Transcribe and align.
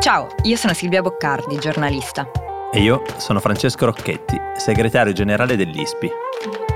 Ciao, 0.00 0.28
io 0.44 0.56
sono 0.56 0.72
Silvia 0.72 1.02
Boccardi, 1.02 1.58
giornalista. 1.58 2.26
E 2.72 2.80
io 2.80 3.02
sono 3.18 3.38
Francesco 3.38 3.84
Rocchetti, 3.84 4.34
segretario 4.56 5.12
generale 5.12 5.56
dell'ISPI. 5.56 6.10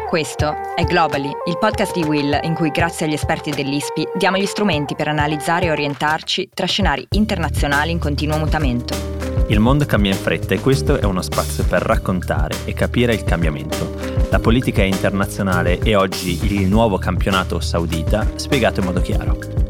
Questo 0.06 0.54
è 0.76 0.84
Globally, 0.84 1.30
il 1.46 1.56
podcast 1.58 1.94
di 1.94 2.02
Will 2.04 2.38
in 2.42 2.52
cui 2.52 2.68
grazie 2.68 3.06
agli 3.06 3.14
esperti 3.14 3.50
dell'ISPI 3.50 4.08
diamo 4.14 4.36
gli 4.36 4.44
strumenti 4.44 4.94
per 4.94 5.08
analizzare 5.08 5.64
e 5.66 5.70
orientarci 5.70 6.50
tra 6.52 6.66
scenari 6.66 7.06
internazionali 7.12 7.92
in 7.92 7.98
continuo 7.98 8.36
mutamento. 8.36 8.94
Il 9.48 9.58
mondo 9.58 9.86
cambia 9.86 10.10
in 10.10 10.18
fretta 10.18 10.52
e 10.52 10.60
questo 10.60 11.00
è 11.00 11.04
uno 11.04 11.22
spazio 11.22 11.64
per 11.64 11.80
raccontare 11.80 12.54
e 12.66 12.74
capire 12.74 13.14
il 13.14 13.24
cambiamento. 13.24 13.94
La 14.28 14.38
politica 14.38 14.82
internazionale 14.82 15.78
e 15.78 15.94
oggi 15.94 16.44
il 16.44 16.66
nuovo 16.66 16.98
campionato 16.98 17.58
saudita 17.58 18.32
spiegato 18.36 18.80
in 18.80 18.86
modo 18.86 19.00
chiaro. 19.00 19.63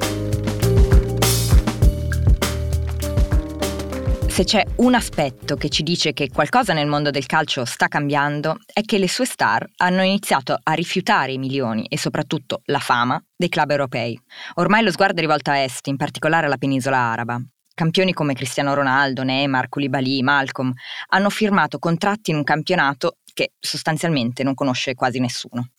Se 4.34 4.42
c'è 4.42 4.64
un 4.78 4.94
aspetto 4.94 5.54
che 5.54 5.68
ci 5.68 5.84
dice 5.84 6.12
che 6.12 6.28
qualcosa 6.28 6.72
nel 6.72 6.88
mondo 6.88 7.10
del 7.10 7.24
calcio 7.24 7.64
sta 7.64 7.86
cambiando, 7.86 8.56
è 8.66 8.80
che 8.80 8.98
le 8.98 9.08
sue 9.08 9.26
star 9.26 9.64
hanno 9.76 10.02
iniziato 10.02 10.58
a 10.60 10.72
rifiutare 10.72 11.30
i 11.30 11.38
milioni 11.38 11.86
e 11.86 11.96
soprattutto 11.96 12.62
la 12.64 12.80
fama 12.80 13.22
dei 13.36 13.48
club 13.48 13.70
europei. 13.70 14.20
Ormai 14.54 14.82
lo 14.82 14.90
sguardo 14.90 15.18
è 15.18 15.20
rivolto 15.20 15.52
a 15.52 15.58
est, 15.58 15.86
in 15.86 15.96
particolare 15.96 16.46
alla 16.46 16.56
penisola 16.56 16.98
araba. 16.98 17.40
Campioni 17.72 18.12
come 18.12 18.34
Cristiano 18.34 18.74
Ronaldo, 18.74 19.22
Neymar, 19.22 19.68
Koulibaly, 19.68 20.20
Malcolm 20.22 20.72
hanno 21.10 21.30
firmato 21.30 21.78
contratti 21.78 22.32
in 22.32 22.38
un 22.38 22.42
campionato 22.42 23.18
che 23.32 23.52
sostanzialmente 23.60 24.42
non 24.42 24.54
conosce 24.54 24.94
quasi 24.94 25.20
nessuno. 25.20 25.73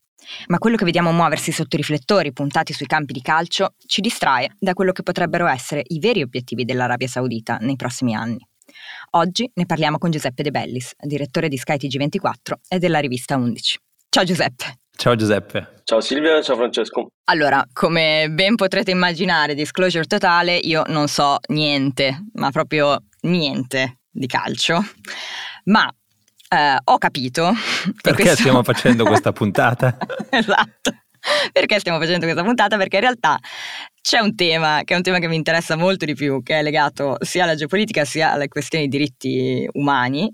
Ma 0.48 0.58
quello 0.58 0.76
che 0.76 0.86
vediamo 0.86 1.12
muoversi 1.12 1.52
sotto 1.52 1.76
i 1.76 1.80
riflettori 1.80 2.34
puntati 2.34 2.74
sui 2.74 2.86
campi 2.86 3.14
di 3.14 3.22
calcio 3.22 3.76
ci 3.86 4.02
distrae 4.02 4.56
da 4.60 4.74
quello 4.74 4.92
che 4.92 5.04
potrebbero 5.04 5.48
essere 5.48 5.82
i 5.86 6.00
veri 6.00 6.22
obiettivi 6.22 6.66
dell'Arabia 6.66 7.08
Saudita 7.08 7.58
nei 7.58 7.76
prossimi 7.76 8.16
anni. 8.16 8.46
Oggi 9.12 9.50
ne 9.54 9.66
parliamo 9.66 9.98
con 9.98 10.12
Giuseppe 10.12 10.44
De 10.44 10.52
Bellis, 10.52 10.94
direttore 11.00 11.48
di 11.48 11.58
Sky 11.58 11.76
TG24 11.76 12.54
e 12.68 12.80
della 12.80 13.00
rivista 13.00 13.36
11. 13.36 13.80
Ciao 14.10 14.24
Giuseppe. 14.24 14.80
Ciao 14.96 15.16
Giuseppe. 15.16 15.82
Ciao 15.84 16.00
Silvia, 16.00 16.42
ciao 16.42 16.56
Francesco. 16.56 17.08
Allora, 17.26 17.66
come 17.74 18.28
ben 18.32 18.56
potrete 18.56 18.92
immaginare, 18.92 19.54
disclosure 19.54 20.06
totale, 20.06 20.56
io 20.56 20.84
non 20.88 21.08
so 21.08 21.38
niente, 21.48 22.28
ma 22.34 22.50
proprio 22.50 23.04
niente 23.22 24.00
di 24.10 24.26
calcio. 24.26 24.84
Ma 25.66 25.92
eh, 26.50 26.78
ho 26.84 26.98
capito. 26.98 27.54
Perché 28.02 28.24
questo... 28.24 28.42
stiamo 28.42 28.62
facendo 28.64 29.04
questa 29.06 29.32
puntata? 29.32 29.98
esatto. 30.30 30.92
Perché 31.52 31.80
stiamo 31.80 31.98
facendo 31.98 32.26
questa 32.26 32.44
puntata? 32.44 32.78
Perché 32.78 32.98
in 32.98 33.02
realtà 33.02 33.40
c'è 34.00 34.20
un 34.20 34.36
tema 34.36 34.84
che 34.84 34.94
è 34.94 34.98
un 34.98 35.02
tema 35.02 35.18
che 35.18 35.28
mi 35.28 35.36
interessa 35.36 35.76
molto 35.76 36.06
di 36.06 36.14
più, 36.14 36.44
che 36.44 36.60
è 36.60 36.62
legato 36.62 37.18
sia 37.22 37.46
alla 37.46 37.56
geopolitica 37.56 38.06
sia 38.06 38.34
alle 38.34 38.48
questioni 38.48 38.88
di 38.88 38.96
diritti 38.96 39.68
umani. 39.74 40.32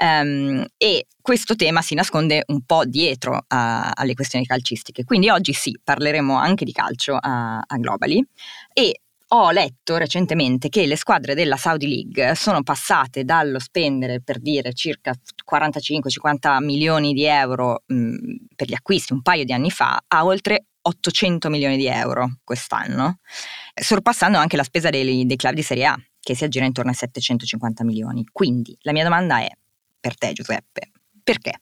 Um, 0.00 0.64
e 0.78 1.06
questo 1.20 1.56
tema 1.56 1.82
si 1.82 1.94
nasconde 1.94 2.44
un 2.46 2.64
po' 2.64 2.86
dietro 2.86 3.44
a, 3.48 3.90
alle 3.90 4.14
questioni 4.14 4.46
calcistiche. 4.46 5.04
Quindi 5.04 5.28
oggi 5.28 5.52
sì, 5.52 5.78
parleremo 5.84 6.34
anche 6.34 6.64
di 6.64 6.72
calcio 6.72 7.18
a, 7.20 7.58
a 7.58 7.76
Globally. 7.76 8.24
E 8.72 9.00
ho 9.32 9.50
letto 9.50 9.96
recentemente 9.96 10.68
che 10.68 10.86
le 10.86 10.96
squadre 10.96 11.34
della 11.34 11.56
Saudi 11.56 11.86
League 11.86 12.34
sono 12.34 12.62
passate 12.62 13.24
dallo 13.24 13.58
spendere 13.58 14.20
per 14.20 14.40
dire 14.40 14.72
circa 14.72 15.12
45-50 15.12 16.62
milioni 16.64 17.12
di 17.12 17.24
euro 17.26 17.82
mh, 17.86 18.14
per 18.56 18.68
gli 18.68 18.74
acquisti 18.74 19.12
un 19.12 19.22
paio 19.22 19.44
di 19.44 19.52
anni 19.52 19.70
fa 19.70 20.02
a 20.06 20.24
oltre 20.24 20.66
800 20.82 21.48
milioni 21.50 21.76
di 21.76 21.86
euro 21.86 22.38
quest'anno, 22.42 23.18
sorpassando 23.74 24.38
anche 24.38 24.56
la 24.56 24.64
spesa 24.64 24.90
dei, 24.90 25.26
dei 25.26 25.36
club 25.36 25.54
di 25.54 25.62
Serie 25.62 25.86
A 25.86 25.96
che 26.18 26.34
si 26.34 26.44
aggira 26.44 26.64
intorno 26.64 26.90
ai 26.90 26.96
750 26.96 27.84
milioni. 27.84 28.24
Quindi 28.30 28.76
la 28.80 28.92
mia 28.92 29.04
domanda 29.04 29.40
è 29.40 29.50
per 29.98 30.16
te 30.16 30.32
Giuseppe, 30.32 30.90
perché? 31.22 31.60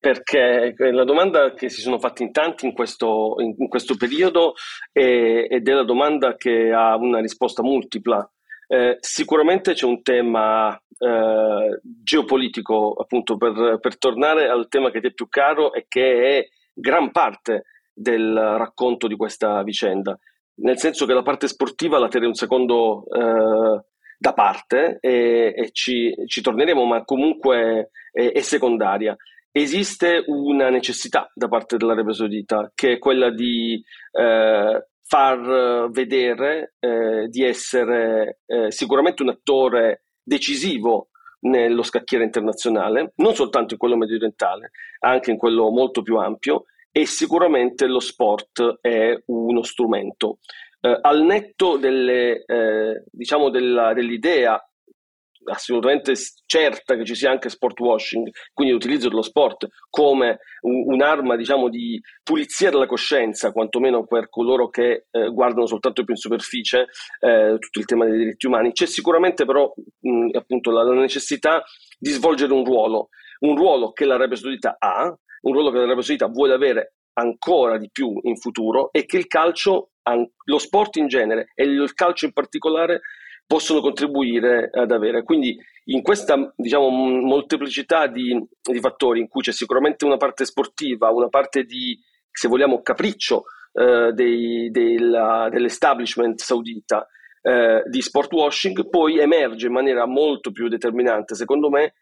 Perché 0.00 0.74
la 0.78 1.04
domanda 1.04 1.52
che 1.52 1.68
si 1.68 1.82
sono 1.82 1.98
fatti 1.98 2.22
in 2.22 2.32
tanti 2.32 2.64
in 2.64 2.72
questo, 2.72 3.36
in 3.38 3.68
questo 3.68 3.96
periodo 3.96 4.54
è, 4.90 5.46
ed 5.48 5.68
è 5.68 5.72
la 5.72 5.84
domanda 5.84 6.36
che 6.36 6.72
ha 6.72 6.96
una 6.96 7.20
risposta 7.20 7.62
multipla. 7.62 8.28
Eh, 8.66 8.96
sicuramente 9.00 9.74
c'è 9.74 9.84
un 9.84 10.00
tema 10.00 10.74
eh, 10.96 11.80
geopolitico, 11.82 12.94
appunto, 12.94 13.36
per, 13.36 13.78
per, 13.78 13.98
tornare 13.98 14.48
al 14.48 14.68
tema 14.68 14.90
che 14.90 15.00
ti 15.00 15.08
è 15.08 15.12
più 15.12 15.28
caro 15.28 15.74
e 15.74 15.84
che 15.86 16.38
è 16.38 16.48
gran 16.72 17.10
parte 17.10 17.64
del 17.92 18.34
racconto 18.34 19.06
di 19.06 19.16
questa 19.16 19.62
vicenda, 19.62 20.18
nel 20.62 20.78
senso 20.78 21.04
che 21.04 21.12
la 21.12 21.22
parte 21.22 21.46
sportiva 21.46 21.98
la 21.98 22.08
terrei 22.08 22.28
un 22.28 22.34
secondo 22.34 23.04
eh, 23.12 23.84
da 24.16 24.32
parte 24.32 24.96
e, 25.00 25.52
e 25.54 25.70
ci, 25.72 26.14
ci, 26.26 26.40
torneremo, 26.40 26.84
ma 26.86 27.04
comunque 27.04 27.90
è, 28.12 28.32
è 28.32 28.40
secondaria 28.40 29.14
esiste 29.52 30.24
una 30.26 30.70
necessità 30.70 31.30
da 31.34 31.48
parte 31.48 31.76
dell'Arabia 31.76 32.12
Saudita, 32.12 32.70
che 32.74 32.92
è 32.92 32.98
quella 32.98 33.30
di 33.30 33.82
eh, 34.12 34.86
far 35.02 35.90
vedere 35.90 36.74
eh, 36.78 37.26
di 37.28 37.42
essere 37.42 38.40
eh, 38.46 38.70
sicuramente 38.70 39.22
un 39.22 39.30
attore 39.30 40.04
decisivo 40.22 41.08
nello 41.40 41.82
scacchiere 41.82 42.24
internazionale, 42.24 43.12
non 43.16 43.34
soltanto 43.34 43.72
in 43.74 43.78
quello 43.78 43.96
medio 43.96 44.16
orientale, 44.16 44.70
anche 45.00 45.30
in 45.30 45.36
quello 45.36 45.70
molto 45.70 46.02
più 46.02 46.16
ampio, 46.16 46.64
e 46.92 47.06
sicuramente 47.06 47.86
lo 47.86 48.00
sport 48.00 48.78
è 48.80 49.20
uno 49.26 49.62
strumento. 49.62 50.38
Eh, 50.80 50.98
al 51.00 51.22
netto 51.22 51.76
delle, 51.76 52.44
eh, 52.44 53.04
diciamo 53.10 53.50
della, 53.50 53.92
dell'idea 53.92 54.62
assolutamente 55.44 56.14
certa 56.46 56.96
che 56.96 57.04
ci 57.04 57.14
sia 57.14 57.30
anche 57.30 57.48
sport 57.48 57.78
washing, 57.80 58.30
quindi 58.52 58.72
l'utilizzo 58.72 59.08
dello 59.08 59.22
sport 59.22 59.66
come 59.88 60.38
un, 60.62 60.92
un'arma 60.94 61.36
diciamo, 61.36 61.68
di 61.68 62.00
pulizia 62.22 62.70
della 62.70 62.86
coscienza, 62.86 63.52
quantomeno 63.52 64.04
per 64.06 64.28
coloro 64.28 64.68
che 64.68 65.06
eh, 65.10 65.28
guardano 65.30 65.66
soltanto 65.66 66.04
più 66.04 66.14
in 66.14 66.20
superficie 66.20 66.86
eh, 67.20 67.56
tutto 67.58 67.78
il 67.78 67.86
tema 67.86 68.04
dei 68.06 68.18
diritti 68.18 68.46
umani. 68.46 68.72
C'è 68.72 68.86
sicuramente 68.86 69.44
però 69.44 69.72
mh, 70.00 70.36
appunto 70.36 70.70
la, 70.70 70.82
la 70.82 70.94
necessità 70.94 71.62
di 71.98 72.10
svolgere 72.10 72.52
un 72.52 72.64
ruolo, 72.64 73.08
un 73.40 73.56
ruolo 73.56 73.92
che 73.92 74.04
l'Arabia 74.04 74.36
Saudita 74.36 74.76
ha, 74.78 75.16
un 75.42 75.52
ruolo 75.52 75.70
che 75.70 75.78
l'Arabia 75.78 76.02
Saudita 76.02 76.26
vuole 76.26 76.54
avere 76.54 76.94
ancora 77.14 77.76
di 77.76 77.90
più 77.90 78.18
in 78.22 78.36
futuro 78.36 78.90
e 78.92 79.04
che 79.04 79.16
il 79.16 79.26
calcio, 79.26 79.90
lo 80.44 80.58
sport 80.58 80.96
in 80.96 81.06
genere 81.06 81.50
e 81.54 81.64
il 81.64 81.92
calcio 81.94 82.24
in 82.24 82.32
particolare 82.32 83.00
possono 83.50 83.80
contribuire 83.80 84.70
ad 84.72 84.92
avere. 84.92 85.24
Quindi 85.24 85.58
in 85.86 86.02
questa 86.02 86.52
diciamo, 86.54 86.88
molteplicità 86.88 88.06
di, 88.06 88.40
di, 88.62 88.78
fattori 88.78 89.18
in 89.18 89.26
cui 89.26 89.42
c'è 89.42 89.50
sicuramente 89.50 90.04
una 90.04 90.18
parte 90.18 90.44
sportiva, 90.44 91.10
una 91.10 91.28
parte 91.28 91.64
di, 91.64 91.98
se 92.30 92.46
vogliamo, 92.46 92.80
capriccio 92.80 93.42
eh, 93.72 94.12
dei, 94.12 94.70
della, 94.70 95.48
dell'establishment 95.50 96.38
saudita 96.38 97.04
eh, 97.42 97.82
di 97.88 98.00
sport 98.02 98.32
washing, 98.32 98.88
poi 98.88 99.18
emerge 99.18 99.66
in 99.66 99.72
maniera 99.72 100.06
molto 100.06 100.52
più 100.52 100.68
determinante, 100.68 101.34
secondo 101.34 101.70
me, 101.70 101.94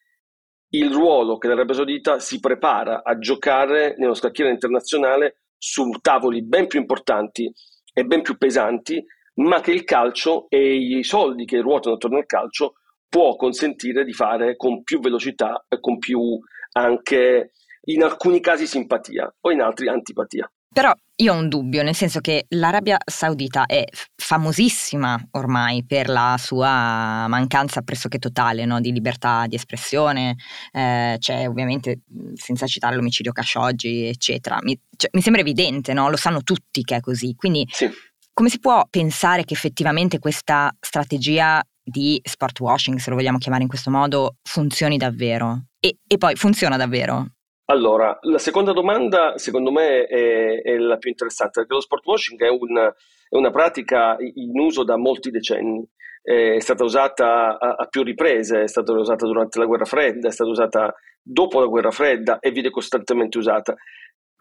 il 0.72 0.92
ruolo 0.92 1.38
che 1.38 1.48
l'Arabia 1.48 1.72
Saudita 1.72 2.18
si 2.18 2.40
prepara 2.40 3.02
a 3.02 3.16
giocare 3.18 3.94
nello 3.96 4.12
scacchiere 4.12 4.50
internazionale 4.50 5.44
su 5.56 5.88
tavoli 6.02 6.44
ben 6.44 6.66
più 6.66 6.78
importanti 6.78 7.50
e 7.94 8.04
ben 8.04 8.20
più 8.20 8.36
pesanti 8.36 9.02
ma 9.38 9.60
che 9.60 9.72
il 9.72 9.84
calcio 9.84 10.46
e 10.48 10.76
i 10.76 11.04
soldi 11.04 11.44
che 11.44 11.60
ruotano 11.60 11.96
attorno 11.96 12.18
al 12.18 12.26
calcio 12.26 12.74
può 13.08 13.36
consentire 13.36 14.04
di 14.04 14.12
fare 14.12 14.56
con 14.56 14.82
più 14.82 15.00
velocità 15.00 15.64
e 15.68 15.80
con 15.80 15.98
più 15.98 16.38
anche 16.72 17.52
in 17.84 18.02
alcuni 18.02 18.40
casi 18.40 18.66
simpatia 18.66 19.32
o 19.40 19.50
in 19.50 19.62
altri 19.62 19.88
antipatia. 19.88 20.50
Però 20.70 20.92
io 21.16 21.32
ho 21.32 21.36
un 21.36 21.48
dubbio, 21.48 21.82
nel 21.82 21.94
senso 21.94 22.20
che 22.20 22.44
l'Arabia 22.50 22.98
Saudita 23.02 23.64
è 23.64 23.84
famosissima 24.14 25.18
ormai 25.32 25.82
per 25.86 26.10
la 26.10 26.36
sua 26.38 27.26
mancanza 27.26 27.80
pressoché 27.80 28.18
totale 28.18 28.66
no? 28.66 28.78
di 28.78 28.92
libertà 28.92 29.46
di 29.46 29.54
espressione, 29.54 30.36
eh, 30.70 31.16
c'è 31.18 31.48
ovviamente, 31.48 32.02
senza 32.34 32.66
citare 32.66 32.96
l'omicidio 32.96 33.32
Khashoggi, 33.32 34.04
eccetera. 34.04 34.58
Mi, 34.60 34.78
cioè, 34.94 35.08
mi 35.14 35.22
sembra 35.22 35.40
evidente, 35.40 35.94
no? 35.94 36.10
lo 36.10 36.16
sanno 36.16 36.42
tutti 36.42 36.82
che 36.82 36.96
è 36.96 37.00
così, 37.00 37.34
quindi 37.34 37.66
sì 37.70 37.90
come 38.38 38.50
si 38.50 38.60
può 38.60 38.86
pensare 38.88 39.42
che 39.42 39.54
effettivamente 39.54 40.20
questa 40.20 40.72
strategia 40.78 41.60
di 41.82 42.20
sport 42.22 42.60
washing, 42.60 42.98
se 42.98 43.10
lo 43.10 43.16
vogliamo 43.16 43.38
chiamare 43.38 43.64
in 43.64 43.68
questo 43.68 43.90
modo, 43.90 44.36
funzioni 44.44 44.96
davvero? 44.96 45.64
E, 45.80 45.96
e 46.06 46.18
poi 46.18 46.36
funziona 46.36 46.76
davvero? 46.76 47.32
Allora, 47.64 48.16
la 48.22 48.38
seconda 48.38 48.72
domanda 48.72 49.36
secondo 49.38 49.72
me 49.72 50.06
è, 50.06 50.62
è 50.62 50.76
la 50.76 50.98
più 50.98 51.10
interessante, 51.10 51.62
perché 51.62 51.74
lo 51.74 51.80
sport 51.80 52.06
washing 52.06 52.40
è, 52.40 52.48
un, 52.48 52.76
è 52.78 53.34
una 53.34 53.50
pratica 53.50 54.16
in 54.20 54.56
uso 54.56 54.84
da 54.84 54.96
molti 54.96 55.32
decenni 55.32 55.84
è 56.28 56.60
stata 56.60 56.84
usata 56.84 57.58
a, 57.58 57.74
a, 57.78 57.86
più 57.86 58.02
riprese, 58.02 58.62
è 58.62 58.68
stata 58.68 58.92
usata 58.92 59.24
durante 59.24 59.58
la 59.58 59.64
guerra 59.64 59.86
fredda, 59.86 60.28
è 60.28 60.30
stata 60.30 60.50
usata 60.50 60.94
dopo 61.22 61.58
la 61.58 61.66
guerra 61.66 61.90
fredda 61.90 62.38
e 62.38 62.50
viene 62.50 62.68
costantemente 62.68 63.38
usata. 63.38 63.74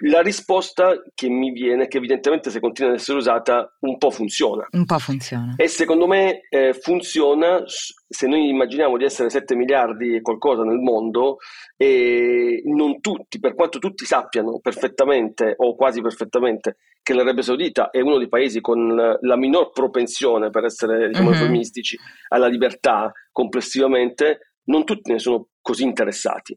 La 0.02 0.22
risposta 0.22 1.02
che 1.16 1.28
mi 1.28 1.52
viene 1.52 1.86
è 1.86 1.88
che 1.88 1.98
evidentemente 1.98 2.52
se 2.52 2.60
continua 2.60 2.92
ad 2.92 2.98
essere 2.98 3.18
usata 3.18 3.76
un 3.80 3.98
po' 3.98 4.12
funziona. 4.12 4.68
Un 4.72 4.86
po' 4.86 5.00
funziona. 5.00 5.56
E 5.56 5.68
secondo 5.68 6.06
me 6.06 6.42
eh, 6.50 6.74
funziona 6.74 7.64
se 7.66 8.28
noi 8.28 8.48
immaginiamo 8.48 8.96
di 8.96 9.06
essere 9.06 9.32
7 9.32 9.56
miliardi 9.56 10.16
e 10.16 10.22
qualcosa 10.22 10.62
nel 10.62 10.78
mondo 10.78 11.38
e 11.76 12.62
non 12.66 13.02
tutti, 13.02 13.40
per 13.40 13.56
quanto 13.56 13.80
tutti 13.80 14.06
sappiano 14.06 14.60
perfettamente 14.60 15.56
o 15.58 15.76
quasi 15.76 16.00
perfettamente 16.02 16.78
che 17.02 17.14
l'Arabia 17.14 17.42
Saudita 17.42 17.90
è 17.90 18.00
uno 18.00 18.18
dei 18.20 18.30
paesi 18.30 18.62
con 18.62 18.94
la 18.96 19.36
minor 19.36 19.72
propensione, 19.72 20.52
per 20.52 20.66
essere 20.66 21.08
diciamo, 21.08 21.30
mm-hmm. 21.30 21.40
eufemistici, 21.40 21.98
alla 22.28 22.48
libertà 22.48 23.12
complessivamente, 23.32 24.52
non 24.66 24.84
tutti 24.84 25.12
ne 25.12 25.18
sono 25.20 25.48
così 25.62 25.84
interessati. 25.84 26.56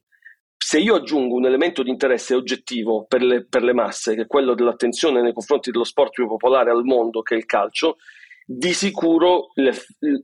Se 0.63 0.79
io 0.79 0.97
aggiungo 0.97 1.37
un 1.37 1.47
elemento 1.47 1.83
di 1.83 1.89
interesse 1.89 2.35
oggettivo 2.35 3.07
per 3.09 3.23
le, 3.23 3.47
per 3.47 3.63
le 3.63 3.73
masse, 3.73 4.15
che 4.15 4.23
è 4.23 4.27
quello 4.27 4.55
dell'attenzione 4.55 5.23
nei 5.23 5.33
confronti 5.33 5.71
dello 5.71 5.85
sport 5.85 6.13
più 6.13 6.29
popolare 6.29 6.71
al 6.71 6.85
mondo, 6.85 7.23
che 7.23 7.35
è 7.35 7.39
il 7.39 7.47
calcio, 7.47 7.97
di 8.45 8.75
sicuro 8.75 9.53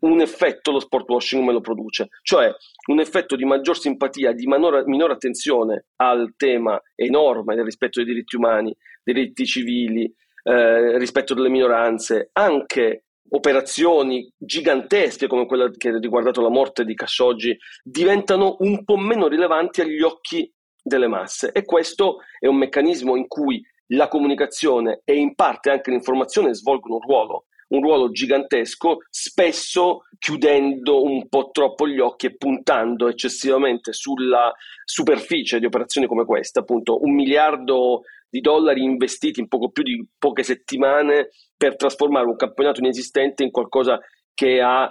un 0.00 0.20
effetto 0.20 0.72
lo 0.72 0.80
sport 0.80 1.08
washing 1.08 1.42
me 1.42 1.52
lo 1.52 1.60
produce, 1.60 2.08
cioè 2.22 2.54
un 2.88 3.00
effetto 3.00 3.34
di 3.34 3.44
maggior 3.44 3.78
simpatia, 3.78 4.32
di 4.32 4.46
minore, 4.46 4.84
minore 4.84 5.14
attenzione 5.14 5.86
al 5.96 6.34
tema 6.36 6.80
enorme 6.94 7.54
del 7.54 7.64
rispetto 7.64 8.02
dei 8.02 8.12
diritti 8.12 8.36
umani, 8.36 8.76
dei 9.02 9.14
diritti 9.14 9.46
civili, 9.46 10.12
eh, 10.42 10.98
rispetto 10.98 11.32
delle 11.32 11.48
minoranze, 11.48 12.28
anche 12.32 13.05
operazioni 13.30 14.30
gigantesche 14.36 15.26
come 15.26 15.46
quella 15.46 15.70
che 15.70 15.88
ha 15.88 15.98
riguardato 15.98 16.40
la 16.40 16.48
morte 16.48 16.84
di 16.84 16.94
Khashoggi 16.94 17.56
diventano 17.82 18.56
un 18.60 18.84
po' 18.84 18.96
meno 18.96 19.28
rilevanti 19.28 19.80
agli 19.80 20.02
occhi 20.02 20.50
delle 20.82 21.08
masse. 21.08 21.52
E 21.52 21.64
questo 21.64 22.18
è 22.38 22.46
un 22.46 22.56
meccanismo 22.56 23.16
in 23.16 23.26
cui 23.26 23.62
la 23.90 24.08
comunicazione 24.08 25.02
e 25.04 25.14
in 25.14 25.34
parte 25.34 25.70
anche 25.70 25.90
l'informazione 25.90 26.54
svolgono 26.54 26.94
un 26.96 27.00
ruolo, 27.02 27.44
un 27.68 27.82
ruolo 27.82 28.10
gigantesco, 28.10 28.98
spesso 29.10 30.02
chiudendo 30.18 31.02
un 31.02 31.28
po' 31.28 31.50
troppo 31.52 31.86
gli 31.86 31.98
occhi 31.98 32.26
e 32.26 32.36
puntando 32.36 33.08
eccessivamente 33.08 33.92
sulla 33.92 34.52
superficie 34.84 35.58
di 35.58 35.66
operazioni 35.66 36.06
come 36.06 36.24
questa, 36.24 36.60
appunto 36.60 37.02
un 37.02 37.14
miliardo 37.14 38.02
di 38.28 38.40
dollari 38.40 38.82
investiti 38.82 39.40
in 39.40 39.48
poco 39.48 39.70
più 39.70 39.82
di 39.82 40.06
poche 40.18 40.42
settimane 40.42 41.30
per 41.56 41.76
trasformare 41.76 42.26
un 42.26 42.36
campionato 42.36 42.80
inesistente 42.80 43.42
in 43.42 43.50
qualcosa 43.50 43.98
che 44.34 44.60
ha 44.60 44.90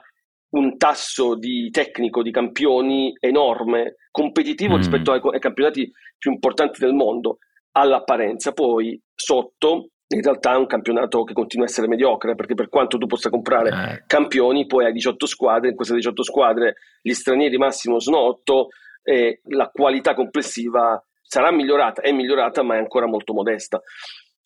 un 0.56 0.78
tasso 0.78 1.36
di 1.36 1.70
tecnico 1.70 2.24
di 2.24 2.32
campioni 2.32 3.14
enorme, 3.20 3.96
competitivo 4.10 4.76
mm. 4.76 4.78
rispetto 4.78 5.12
ai, 5.12 5.20
ai, 5.22 5.40
campionati 5.40 5.92
più 6.18 6.32
importanti 6.32 6.80
del 6.80 6.94
mondo, 6.94 7.40
all'apparenza. 7.74 8.54
Poi 8.54 9.00
sotto 9.14 9.90
in 10.08 10.22
realtà 10.22 10.54
è 10.54 10.58
un 10.58 10.68
campionato 10.68 11.24
che 11.24 11.34
continua 11.34 11.66
a 11.66 11.70
essere 11.70 11.88
mediocre, 11.88 12.36
perché 12.36 12.54
per 12.54 12.70
quanto 12.70 12.98
tu 12.98 13.06
possa 13.06 13.30
comprare 13.30 13.70
eh. 13.70 14.04
campioni, 14.08 14.66
poi 14.66 14.86
hai 14.86 14.94
18 14.94 15.26
squadre, 15.26 15.70
in 15.70 15.76
queste 15.76 15.96
18 15.96 16.24
squadre 16.24 16.76
gli 17.02 17.14
stranieri 17.14 17.58
massimo 17.58 18.00
sono 18.00 18.20
8 18.20 18.68
e 19.04 19.42
la 19.50 19.70
qualità 19.72 20.14
complessiva 20.14 21.04
sarà 21.28 21.52
migliorata, 21.52 22.02
è 22.02 22.12
migliorata, 22.12 22.64
ma 22.64 22.76
è 22.76 22.78
ancora 22.78 23.08
molto 23.08 23.34
modesta. 23.34 23.82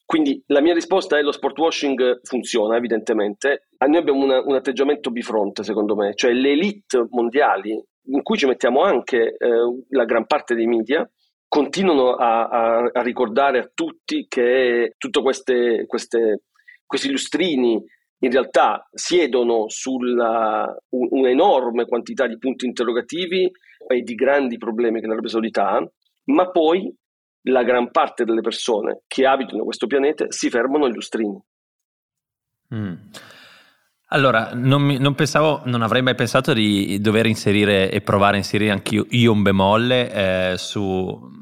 Quindi 0.06 0.42
la 0.48 0.62
mia 0.62 0.74
risposta 0.74 1.20
è 1.20 1.22
lo 1.22 1.32
sport 1.32 1.58
washing 1.60 2.22
funziona 2.24 2.78
evidentemente. 2.78 3.68
Noi 3.78 3.98
abbiamo 3.98 4.24
una, 4.24 4.42
un 4.42 4.56
atteggiamento 4.56 5.12
bifronte 5.12 5.64
secondo 5.64 5.96
me, 5.96 6.16
cioè 6.16 6.34
le 6.34 6.50
elite 6.50 7.06
mondiali, 7.12 7.80
in 8.06 8.24
cui 8.24 8.36
ci 8.36 8.48
mettiamo 8.48 8.82
anche 8.82 9.36
eh, 9.38 9.84
la 9.90 10.06
gran 10.06 10.26
parte 10.26 10.56
dei 10.56 10.66
media, 10.66 11.08
continuano 11.48 12.16
a, 12.16 12.48
a, 12.48 12.90
a 12.92 13.02
ricordare 13.04 13.60
a 13.60 13.70
tutti 13.72 14.26
che 14.28 14.96
tutti 14.98 15.22
questi 15.22 17.12
lustrini 17.12 17.80
in 18.22 18.32
realtà 18.32 18.88
siedono 18.92 19.70
su 19.70 19.96
un'enorme 20.90 21.86
quantità 21.86 22.28
di 22.28 22.38
punti 22.38 22.66
interrogativi 22.66 23.50
e 23.88 24.02
di 24.02 24.16
grandi 24.16 24.58
problemi 24.58 25.00
che 25.00 25.08
l'Arabia 25.08 25.30
Saudita 25.30 25.70
ha, 25.70 25.92
ma 26.30 26.50
poi 26.50 26.94
la 27.44 27.64
gran 27.64 27.92
parte 27.92 28.26
delle 28.26 28.42
persone 28.42 29.02
che 29.08 29.26
abitano 29.26 29.64
questo 29.64 29.88
pianeta 29.88 30.26
si 30.30 30.50
fermano 30.50 30.86
agli 30.86 30.94
lustrini. 30.94 31.40
Mm. 32.74 32.94
Allora, 34.12 34.52
non, 34.54 34.82
mi, 34.82 34.98
non, 34.98 35.14
pensavo, 35.14 35.62
non 35.66 35.82
avrei 35.82 36.02
mai 36.02 36.16
pensato 36.16 36.54
di 36.54 37.00
dover 37.00 37.28
inserire 37.28 37.92
e 37.92 38.02
provare 38.02 38.36
a 38.36 38.40
inserire 38.40 38.72
anche 38.72 39.06
io 39.08 39.32
un 39.32 39.44
bemolle 39.44 40.52
eh, 40.52 40.58
su 40.58 41.38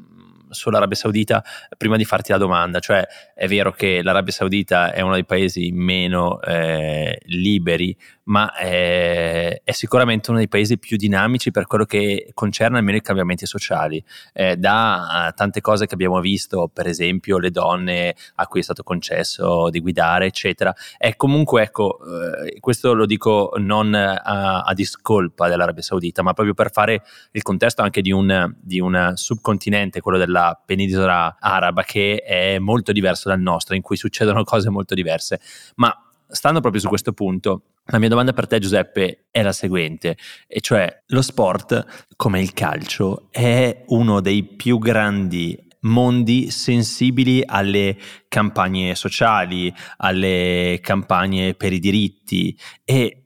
sull'Arabia 0.50 0.96
Saudita 0.96 1.44
prima 1.76 1.96
di 1.96 2.04
farti 2.04 2.32
la 2.32 2.38
domanda, 2.38 2.78
cioè 2.78 3.06
è 3.34 3.46
vero 3.46 3.72
che 3.72 4.02
l'Arabia 4.02 4.32
Saudita 4.32 4.92
è 4.92 5.00
uno 5.00 5.14
dei 5.14 5.24
paesi 5.24 5.70
meno 5.72 6.40
eh, 6.40 7.18
liberi, 7.24 7.96
ma 8.28 8.54
è, 8.54 9.60
è, 9.64 9.72
sicuramente 9.72 10.30
uno 10.30 10.38
dei 10.38 10.48
paesi 10.48 10.78
più 10.78 10.96
dinamici 10.96 11.50
per 11.50 11.66
quello 11.66 11.84
che 11.84 12.30
concerne 12.34 12.78
almeno 12.78 12.96
i 12.98 13.02
cambiamenti 13.02 13.46
sociali. 13.46 14.02
Eh, 14.32 14.56
da 14.56 15.32
tante 15.34 15.60
cose 15.60 15.86
che 15.86 15.94
abbiamo 15.94 16.20
visto, 16.20 16.70
per 16.72 16.86
esempio 16.86 17.38
le 17.38 17.50
donne 17.50 18.14
a 18.36 18.46
cui 18.46 18.60
è 18.60 18.62
stato 18.62 18.82
concesso 18.82 19.70
di 19.70 19.80
guidare, 19.80 20.26
eccetera. 20.26 20.74
È 20.96 21.16
comunque, 21.16 21.62
ecco, 21.62 21.98
eh, 22.44 22.60
questo 22.60 22.92
lo 22.92 23.06
dico 23.06 23.52
non 23.56 23.94
a, 23.94 24.62
a, 24.62 24.74
discolpa 24.74 25.48
dell'Arabia 25.48 25.82
Saudita, 25.82 26.22
ma 26.22 26.34
proprio 26.34 26.54
per 26.54 26.70
fare 26.70 27.02
il 27.32 27.42
contesto 27.42 27.82
anche 27.82 28.02
di 28.02 28.12
un, 28.12 28.54
di 28.60 28.78
un 28.78 29.12
subcontinente, 29.14 30.00
quello 30.00 30.18
della 30.18 30.60
penisola 30.64 31.36
araba 31.40 31.82
che 31.82 32.22
è 32.22 32.58
molto 32.58 32.92
diverso 32.92 33.30
dal 33.30 33.40
nostro, 33.40 33.74
in 33.74 33.82
cui 33.82 33.96
succedono 33.96 34.44
cose 34.44 34.68
molto 34.68 34.94
diverse. 34.94 35.40
Ma 35.76 35.94
stando 36.28 36.60
proprio 36.60 36.80
su 36.80 36.88
questo 36.88 37.12
punto, 37.12 37.62
la 37.90 37.98
mia 37.98 38.08
domanda 38.08 38.32
per 38.32 38.46
te 38.46 38.58
Giuseppe 38.58 39.26
è 39.30 39.42
la 39.42 39.52
seguente, 39.52 40.16
e 40.46 40.60
cioè 40.60 41.04
lo 41.06 41.22
sport, 41.22 42.06
come 42.16 42.40
il 42.40 42.52
calcio, 42.52 43.28
è 43.30 43.84
uno 43.86 44.20
dei 44.20 44.42
più 44.42 44.78
grandi 44.78 45.66
mondi 45.80 46.50
sensibili 46.50 47.42
alle 47.46 47.96
campagne 48.28 48.94
sociali, 48.94 49.72
alle 49.98 50.80
campagne 50.82 51.54
per 51.54 51.72
i 51.72 51.78
diritti. 51.78 52.58
E 52.84 53.22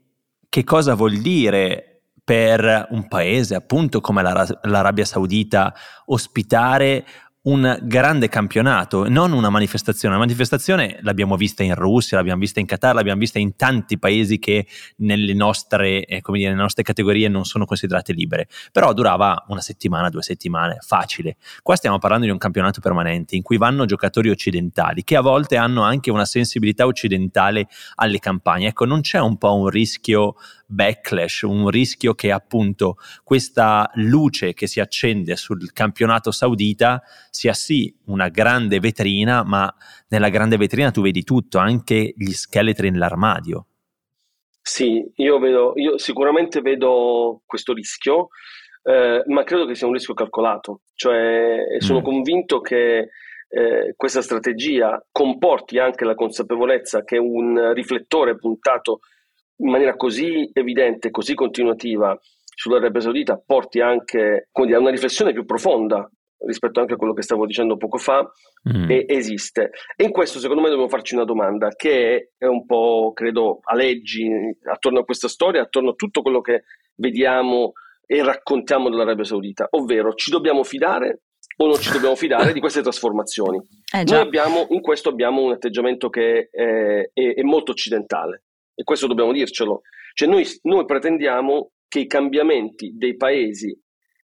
che 0.48 0.64
cosa 0.64 0.94
vuol 0.94 1.16
dire 1.18 2.02
per 2.22 2.87
un 2.90 3.08
paese 3.08 3.56
appunto 3.56 4.00
come 4.00 4.22
l'Arabia 4.22 5.04
Saudita 5.04 5.75
ospitare 6.06 7.04
un 7.44 7.76
grande 7.82 8.28
campionato, 8.28 9.08
non 9.08 9.32
una 9.32 9.50
manifestazione. 9.50 10.14
La 10.14 10.20
manifestazione 10.20 10.99
l'abbiamo 11.00 11.37
vista 11.37 11.64
in 11.64 11.75
Russia, 11.75 12.16
l'abbiamo 12.16 12.40
vista 12.40 12.61
in 12.61 12.66
Qatar, 12.66 12.94
l'abbiamo 12.94 13.18
vista 13.18 13.40
in 13.40 13.56
tanti 13.56 13.99
paesi 13.99 14.38
che 14.38 14.66
nelle 14.99 15.34
nostre, 15.34 16.04
eh, 16.04 16.22
dire, 16.25 16.50
nelle 16.50 16.62
nostre 16.62 16.84
categorie 16.84 17.28
non 17.28 17.44
sono 17.44 17.64
considerate 17.64 18.12
libere, 18.12 18.46
però 18.70 18.92
durava 18.92 19.44
una 19.49 19.61
settimana, 19.61 20.08
due 20.08 20.22
settimane, 20.22 20.78
facile. 20.80 21.37
Qua 21.62 21.75
stiamo 21.75 21.99
parlando 21.99 22.26
di 22.26 22.30
un 22.30 22.38
campionato 22.38 22.80
permanente 22.80 23.34
in 23.34 23.42
cui 23.42 23.56
vanno 23.56 23.87
giocatori 23.87 24.30
occidentali 24.30 25.02
che 25.02 25.16
a 25.16 25.20
volte 25.20 25.56
hanno 25.56 25.82
anche 25.82 26.12
una 26.12 26.25
sensibilità 26.25 26.87
occidentale 26.87 27.66
alle 27.96 28.20
campagne. 28.20 28.68
Ecco, 28.68 28.84
non 28.84 29.00
c'è 29.00 29.18
un 29.18 29.37
po' 29.37 29.56
un 29.56 29.68
rischio 29.68 30.37
backlash, 30.72 31.42
un 31.42 31.68
rischio 31.68 32.14
che 32.14 32.32
appunto 32.32 32.96
questa 33.22 33.90
luce 33.94 34.54
che 34.54 34.66
si 34.66 34.80
accende 34.80 35.36
sul 35.36 35.72
campionato 35.72 36.30
saudita 36.30 37.02
sia 37.30 37.52
sì 37.52 37.94
una 38.06 38.28
grande 38.28 38.80
vetrina, 38.80 39.44
ma 39.44 39.72
nella 40.08 40.30
grande 40.30 40.56
vetrina 40.56 40.90
tu 40.90 41.02
vedi 41.02 41.22
tutto, 41.22 41.58
anche 41.58 42.14
gli 42.16 42.32
scheletri 42.32 42.90
nell'armadio. 42.90 43.66
Sì, 44.60 45.04
io, 45.16 45.38
vedo, 45.38 45.72
io 45.76 45.98
sicuramente 45.98 46.60
vedo 46.60 47.42
questo 47.44 47.72
rischio, 47.72 48.28
eh, 48.84 49.22
ma 49.26 49.42
credo 49.42 49.66
che 49.66 49.74
sia 49.74 49.86
un 49.86 49.92
rischio 49.92 50.14
calcolato, 50.14 50.82
cioè 50.94 51.76
sono 51.78 52.00
mm. 52.00 52.04
convinto 52.04 52.60
che 52.60 53.08
eh, 53.48 53.92
questa 53.96 54.22
strategia 54.22 55.04
comporti 55.10 55.78
anche 55.78 56.04
la 56.04 56.14
consapevolezza 56.14 57.04
che 57.04 57.18
un 57.18 57.72
riflettore 57.74 58.36
puntato 58.36 59.00
in 59.62 59.71
maniera 59.71 59.97
così 59.97 60.50
evidente, 60.52 61.11
così 61.11 61.35
continuativa 61.35 62.19
sull'Arabia 62.54 63.00
Saudita 63.00 63.42
porti 63.45 63.81
anche 63.81 64.49
a 64.52 64.78
una 64.78 64.90
riflessione 64.90 65.33
più 65.33 65.45
profonda 65.45 66.09
rispetto 66.45 66.81
anche 66.81 66.95
a 66.95 66.97
quello 66.97 67.12
che 67.12 67.23
stavo 67.23 67.47
dicendo 67.47 67.76
poco 67.76 67.99
fa, 67.99 68.28
mm. 68.69 68.90
e 68.90 69.07
esiste. 69.09 69.71
E 69.97 70.04
in 70.04 70.11
questo 70.11 70.40
secondo 70.40 70.61
me 70.61 70.69
dobbiamo 70.69 70.90
farci 70.90 71.14
una 71.14 71.25
domanda 71.25 71.69
che 71.69 72.33
è 72.37 72.47
un 72.47 72.66
po', 72.66 73.12
credo, 73.14 73.61
a 73.62 73.76
leggi 73.76 74.28
attorno 74.64 75.00
a 75.00 75.04
questa 75.04 75.28
storia, 75.28 75.62
attorno 75.62 75.90
a 75.90 75.95
tutto 75.95 76.21
quello 76.21 76.40
che 76.40 76.64
vediamo 76.97 77.73
e 78.04 78.23
raccontiamo 78.25 78.90
dell'Arabia 78.90 79.25
Saudita, 79.25 79.69
ovvero 79.71 80.14
ci 80.14 80.31
dobbiamo 80.31 80.64
fidare 80.64 81.23
o 81.59 81.66
non 81.66 81.76
ci 81.76 81.92
dobbiamo 81.92 82.16
fidare 82.16 82.52
di 82.52 82.61
queste 82.61 82.83
trasformazioni. 82.83 83.61
Eh, 83.92 84.04
Noi 84.04 84.21
abbiamo, 84.21 84.64
in 84.71 84.81
questo 84.81 85.11
abbiamo 85.11 85.42
un 85.42 85.52
atteggiamento 85.52 86.09
che 86.09 86.49
è, 86.50 87.11
è, 87.12 87.35
è 87.35 87.42
molto 87.42 87.73
occidentale 87.73 88.45
e 88.74 88.82
questo 88.84 89.06
dobbiamo 89.06 89.32
dircelo. 89.32 89.82
Cioè 90.14 90.28
noi, 90.28 90.44
noi 90.62 90.84
pretendiamo 90.84 91.72
che 91.88 92.00
i 92.00 92.06
cambiamenti 92.06 92.92
dei 92.96 93.16
paesi 93.16 93.78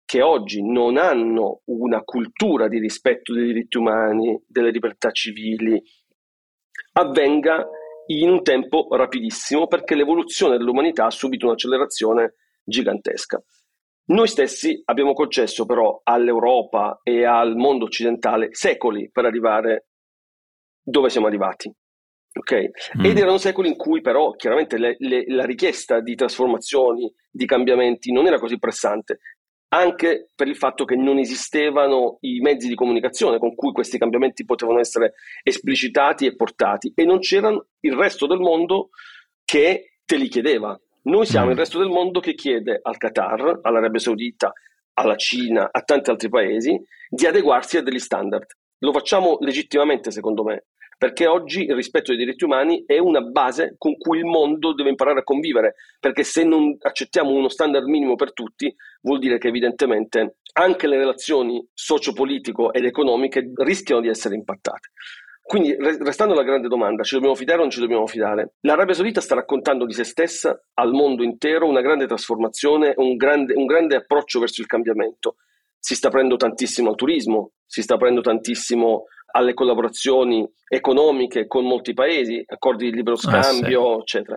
che 0.05 0.23
oggi 0.23 0.63
non 0.63 0.97
hanno 0.97 1.63
una 1.65 2.03
cultura 2.03 2.69
di 2.69 2.79
rispetto 2.79 3.33
dei 3.33 3.47
diritti 3.47 3.77
umani, 3.77 4.41
delle 4.47 4.71
libertà 4.71 5.11
civili, 5.11 5.83
avvenga 6.93 7.67
in 8.07 8.31
un 8.31 8.43
tempo 8.43 8.87
rapidissimo 8.93 9.67
perché 9.67 9.97
l'evoluzione 9.97 10.57
dell'umanità 10.57 11.07
ha 11.07 11.11
subito 11.11 11.47
un'accelerazione 11.47 12.35
gigantesca. 12.63 13.43
Noi 14.09 14.29
stessi 14.29 14.81
abbiamo 14.85 15.13
concesso 15.13 15.67
però 15.67 16.01
all'Europa 16.05 17.01
e 17.03 17.25
al 17.25 17.57
mondo 17.57 17.87
occidentale 17.87 18.49
secoli 18.53 19.11
per 19.11 19.25
arrivare 19.25 19.89
dove 20.81 21.11
siamo 21.11 21.27
arrivati. 21.27 21.73
Okay? 22.39 22.71
Mm. 22.99 23.05
Ed 23.05 23.19
erano 23.19 23.39
secoli 23.39 23.69
in 23.69 23.77
cui 23.77 24.01
però 24.01 24.33
chiaramente 24.33 24.79
le, 24.79 24.97
le, 24.99 25.25
la 25.29 25.45
richiesta 25.45 26.01
di 26.01 26.15
trasformazioni, 26.15 27.13
di 27.31 27.47
cambiamenti 27.47 28.13
non 28.13 28.27
era 28.27 28.39
così 28.39 28.59
pressante, 28.59 29.19
anche 29.69 30.31
per 30.35 30.47
il 30.47 30.57
fatto 30.57 30.85
che 30.85 30.97
non 30.97 31.19
esistevano 31.19 32.19
i 32.21 32.41
mezzi 32.41 32.69
di 32.69 32.75
comunicazione 32.75 33.39
con 33.39 33.55
cui 33.55 33.73
questi 33.73 33.99
cambiamenti 33.99 34.45
potevano 34.45 34.79
essere 34.79 35.15
esplicitati 35.43 36.27
e 36.27 36.37
portati 36.37 36.93
e 36.95 37.05
non 37.05 37.19
c'era 37.19 37.51
il 37.81 37.93
resto 37.95 38.27
del 38.27 38.39
mondo 38.39 38.91
che 39.45 39.95
te 40.05 40.17
li 40.17 40.29
chiedeva. 40.29 40.79
Noi 41.03 41.27
siamo 41.27 41.49
mm. 41.49 41.51
il 41.51 41.57
resto 41.57 41.79
del 41.79 41.89
mondo 41.89 42.21
che 42.21 42.35
chiede 42.35 42.81
al 42.83 42.97
Qatar, 42.97 43.61
all'Arabia 43.63 44.01
Saudita, 44.01 44.53
alla 44.95 45.17
Cina, 45.17 45.69
a 45.71 45.83
tanti 45.83 46.11
altri 46.11 46.29
paesi 46.29 46.81
di 47.09 47.27
adeguarsi 47.27 47.77
a 47.77 47.83
degli 47.83 47.99
standard. 47.99 48.47
Lo 48.79 48.93
facciamo 48.93 49.39
legittimamente, 49.41 50.11
secondo 50.11 50.43
me, 50.43 50.67
perché 50.97 51.27
oggi 51.27 51.65
il 51.65 51.75
rispetto 51.75 52.11
dei 52.11 52.25
diritti 52.25 52.45
umani 52.45 52.85
è 52.87 52.99
una 52.99 53.21
base 53.21 53.75
con 53.77 53.97
cui 53.97 54.19
il 54.19 54.25
mondo 54.25 54.73
deve 54.73 54.91
imparare 54.91 55.21
a 55.21 55.25
convivere, 55.25 55.75
perché 56.01 56.23
se 56.23 56.43
non 56.45 56.77
accettiamo 56.81 57.31
uno 57.31 57.49
standard 57.49 57.87
minimo 57.87 58.15
per 58.15 58.33
tutti, 58.33 58.75
vuol 59.03 59.19
dire 59.19 59.39
che 59.39 59.49
evidentemente 59.49 60.37
anche 60.55 60.87
le 60.87 60.97
relazioni 60.97 61.65
socio-politico 61.75 62.73
ed 62.73 62.85
economiche 62.85 63.53
rischiano 63.57 64.01
di 64.01 64.09
essere 64.09 64.35
impattate. 64.35 64.91
Quindi, 65.47 65.77
restando 65.79 66.33
alla 66.33 66.43
grande 66.43 66.67
domanda, 66.67 67.05
ci 67.05 67.15
dobbiamo 67.15 67.37
fidare 67.37 67.59
o 67.59 67.63
non 67.63 67.71
ci 67.71 67.79
dobbiamo 67.79 68.07
fidare? 68.09 68.55
L'Arabia 68.63 68.95
Saudita 68.95 69.21
sta 69.21 69.37
raccontando 69.37 69.87
di 69.87 69.93
se 69.93 70.03
stessa 70.03 70.61
al 70.75 70.91
mondo 70.91 71.23
intero 71.23 71.69
una 71.69 71.83
grande 71.83 72.07
trasformazione, 72.07 72.95
un 72.97 73.15
grande, 73.15 73.55
un 73.55 73.65
grande 73.65 73.95
approccio 73.95 74.41
verso 74.41 74.61
il 74.61 74.67
cambiamento. 74.67 75.37
Si 75.79 75.95
sta 75.95 76.09
prendendo 76.09 76.37
tantissimo 76.37 76.89
al 76.89 76.97
turismo, 76.97 77.53
si 77.65 77.81
sta 77.81 77.97
prendendo 77.97 78.29
tantissimo 78.29 79.05
alle 79.37 79.55
collaborazioni 79.55 80.47
economiche 80.69 81.47
con 81.47 81.65
molti 81.65 81.93
paesi, 81.95 82.43
accordi 82.47 82.91
di 82.91 82.97
libero 82.97 83.17
scambio, 83.17 83.93
ah, 83.93 83.95
sì. 83.95 84.01
eccetera. 84.01 84.37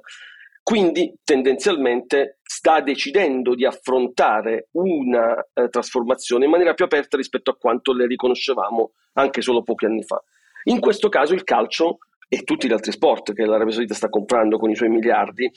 Quindi 0.61 1.15
tendenzialmente 1.23 2.39
sta 2.43 2.79
decidendo 2.81 3.55
di 3.55 3.65
affrontare 3.65 4.67
una 4.73 5.35
eh, 5.53 5.67
trasformazione 5.69 6.45
in 6.45 6.51
maniera 6.51 6.75
più 6.75 6.85
aperta 6.85 7.17
rispetto 7.17 7.49
a 7.49 7.55
quanto 7.55 7.91
le 7.91 8.05
riconoscevamo 8.05 8.91
anche 9.13 9.41
solo 9.41 9.63
pochi 9.63 9.85
anni 9.85 10.03
fa. 10.03 10.21
In 10.65 10.79
questo 10.79 11.09
caso 11.09 11.33
il 11.33 11.43
calcio 11.43 11.97
e 12.27 12.43
tutti 12.43 12.67
gli 12.67 12.73
altri 12.73 12.91
sport 12.91 13.33
che 13.33 13.45
l'Arabia 13.45 13.73
Saudita 13.73 13.95
sta 13.95 14.09
comprando 14.09 14.59
con 14.59 14.69
i 14.69 14.75
suoi 14.75 14.89
miliardi 14.89 15.49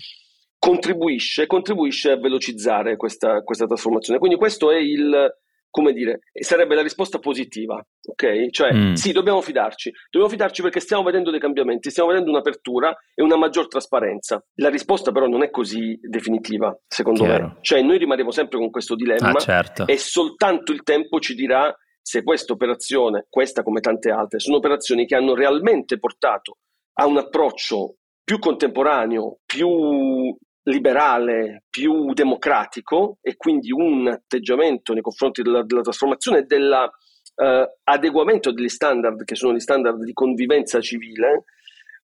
contribuisce, 0.59 1.47
contribuisce 1.47 2.13
a 2.13 2.17
velocizzare 2.19 2.97
questa, 2.97 3.43
questa 3.43 3.67
trasformazione. 3.67 4.19
Quindi 4.19 4.39
questo 4.39 4.71
è 4.71 4.77
il, 4.77 5.31
come 5.73 5.95
dire, 5.95 6.21
sarebbe 6.38 6.75
la 6.75 6.83
risposta 6.83 7.19
positiva, 7.19 7.83
ok? 8.07 8.50
Cioè, 8.50 8.75
mm. 8.75 8.93
sì, 8.93 9.11
dobbiamo 9.12 9.41
fidarci, 9.41 9.91
dobbiamo 10.11 10.29
fidarci 10.29 10.61
perché 10.61 10.81
stiamo 10.81 11.02
vedendo 11.02 11.31
dei 11.31 11.41
cambiamenti, 11.41 11.91
stiamo 11.91 12.11
vedendo 12.11 12.31
un'apertura 12.31 12.95
e 13.14 13.23
una 13.23 13.37
maggior 13.37 13.69
trasparenza. 13.69 14.45
La 14.57 14.69
risposta 14.69 15.12
però 15.12 15.26
non 15.26 15.43
è 15.43 15.50
così 15.50 15.99
definitiva, 16.02 16.79
secondo 16.87 17.25
Chiaro. 17.25 17.45
me. 17.47 17.57
Cioè, 17.62 17.81
noi 17.81 17.97
rimarremo 17.97 18.31
sempre 18.31 18.59
con 18.59 18.71
questo 18.71 18.95
dilemma 18.95 19.31
ah, 19.31 19.38
certo. 19.38 19.87
e 19.87 19.97
soltanto 19.97 20.73
il 20.73 20.83
tempo 20.83 21.19
ci 21.21 21.35
dirà 21.35 21.75
se 22.02 22.23
questa 22.23 22.52
operazione, 22.52 23.26
questa 23.31 23.62
come 23.62 23.81
tante 23.81 24.11
altre, 24.11 24.41
sono 24.41 24.59
operazioni 24.59 25.07
che 25.07 25.14
hanno 25.14 25.35
realmente 25.35 25.99
portato 25.99 26.59
a 26.99 27.07
un 27.07 27.17
approccio 27.17 27.95
più 28.23 28.38
contemporaneo, 28.38 29.38
più 29.47 30.37
liberale, 30.64 31.64
più 31.69 32.12
democratico 32.12 33.19
e 33.21 33.37
quindi 33.37 33.73
un 33.73 34.07
atteggiamento 34.09 34.92
nei 34.92 35.02
confronti 35.02 35.42
della, 35.42 35.64
della 35.64 35.81
trasformazione 35.81 36.38
e 36.38 36.45
dell'adeguamento 36.45 38.50
eh, 38.50 38.52
degli 38.52 38.69
standard 38.69 39.25
che 39.25 39.35
sono 39.35 39.54
gli 39.54 39.61
standard 39.61 40.04
di 40.04 40.12
convivenza 40.12 40.81
civile, 40.81 41.45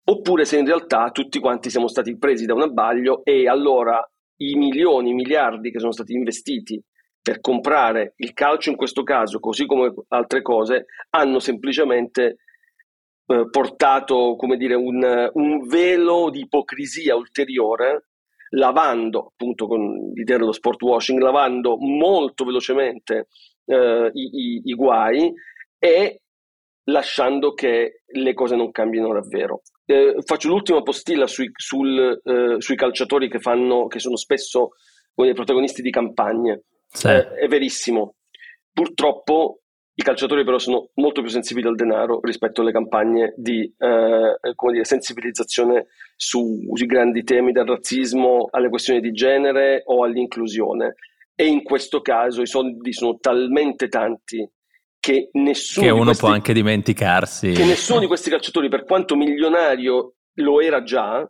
oppure 0.05 0.45
se 0.45 0.59
in 0.59 0.67
realtà 0.67 1.11
tutti 1.11 1.39
quanti 1.39 1.71
siamo 1.71 1.87
stati 1.87 2.19
presi 2.19 2.47
da 2.47 2.55
un 2.55 2.63
abbaglio 2.63 3.25
e 3.25 3.49
allora 3.49 4.05
i 4.41 4.57
milioni, 4.57 5.11
i 5.11 5.15
miliardi 5.15 5.71
che 5.71 5.79
sono 5.79 5.93
stati 5.93 6.13
investiti 6.13 6.83
per 7.21 7.41
comprare 7.41 8.15
il 8.17 8.33
calcio 8.33 8.71
in 8.71 8.77
questo 8.77 9.03
caso, 9.03 9.39
così 9.39 9.67
come 9.67 9.93
altre 10.09 10.43
cose, 10.43 10.87
hanno 11.11 11.39
semplicemente 11.41 12.39
eh, 13.27 13.49
portato 13.51 14.35
come 14.37 14.57
dire, 14.57 14.75
un, 14.75 15.31
un 15.35 15.67
velo 15.67 16.31
di 16.31 16.41
ipocrisia 16.41 17.15
ulteriore 17.15 18.08
lavando 18.51 19.27
appunto 19.33 19.67
con 19.67 20.13
l'idea 20.15 20.39
dello 20.39 20.53
sport 20.53 20.81
washing, 20.83 21.21
lavando 21.21 21.77
molto 21.79 22.45
velocemente 22.45 23.29
eh, 23.67 24.11
i, 24.13 24.31
i, 24.33 24.61
i, 24.65 24.75
guai 24.75 25.33
e 25.79 26.21
lasciando 26.85 27.53
che 27.53 28.03
le 28.07 28.35
cose 28.35 28.57
non 28.57 28.71
cambino 28.71 29.13
davvero. 29.13 29.63
Eh, 29.85 30.17
faccio 30.25 30.49
l'ultima 30.49 30.83
postilla 30.83 31.27
sui, 31.27 31.51
sul, 31.55 32.21
eh, 32.25 32.57
sui 32.59 32.77
calciatori 32.77 33.29
che, 33.29 33.41
fanno, 33.41 33.87
che 33.87 33.99
sono 33.99 34.17
spesso 34.17 34.71
i 35.17 35.35
protagonisti 35.35 35.83
di 35.83 35.91
campagne. 35.91 36.63
Sì. 36.87 37.09
Eh, 37.09 37.35
è 37.35 37.49
verissimo. 37.49 38.15
Purtroppo 38.73 39.61
i 39.99 40.03
calciatori 40.05 40.45
però 40.45 40.59
sono 40.59 40.91
molto 40.95 41.23
più 41.23 41.31
sensibili 41.31 41.67
al 41.67 41.75
denaro 41.75 42.21
rispetto 42.23 42.61
alle 42.61 42.71
campagne 42.71 43.35
di 43.37 43.63
eh, 43.63 44.39
dire, 44.71 44.85
sensibilizzazione 44.85 45.87
su, 46.15 46.71
sui 46.73 46.87
grandi 46.87 47.25
temi 47.25 47.51
dal 47.51 47.67
razzismo 47.67 48.47
alle 48.53 48.69
questioni 48.69 49.01
di 49.01 49.11
genere 49.11 49.83
o 49.87 50.05
all'inclusione. 50.05 50.95
E 51.35 51.47
in 51.47 51.65
questo 51.65 52.01
caso 52.01 52.43
i 52.43 52.47
soldi 52.47 52.93
sono 52.93 53.19
talmente 53.19 53.89
tanti 53.89 54.49
che 55.01 55.31
nessuno... 55.33 55.87
Che 55.87 55.93
uno 55.93 56.05
questi, 56.05 56.23
può 56.23 56.33
anche 56.33 56.53
dimenticarsi. 56.53 57.51
Che 57.51 57.65
nessuno 57.65 57.99
di 57.99 58.07
questi 58.07 58.31
calciatori, 58.31 58.69
per 58.69 58.85
quanto 58.85 59.17
milionario 59.17 60.15
lo 60.35 60.61
era 60.61 60.85
già, 60.85 61.29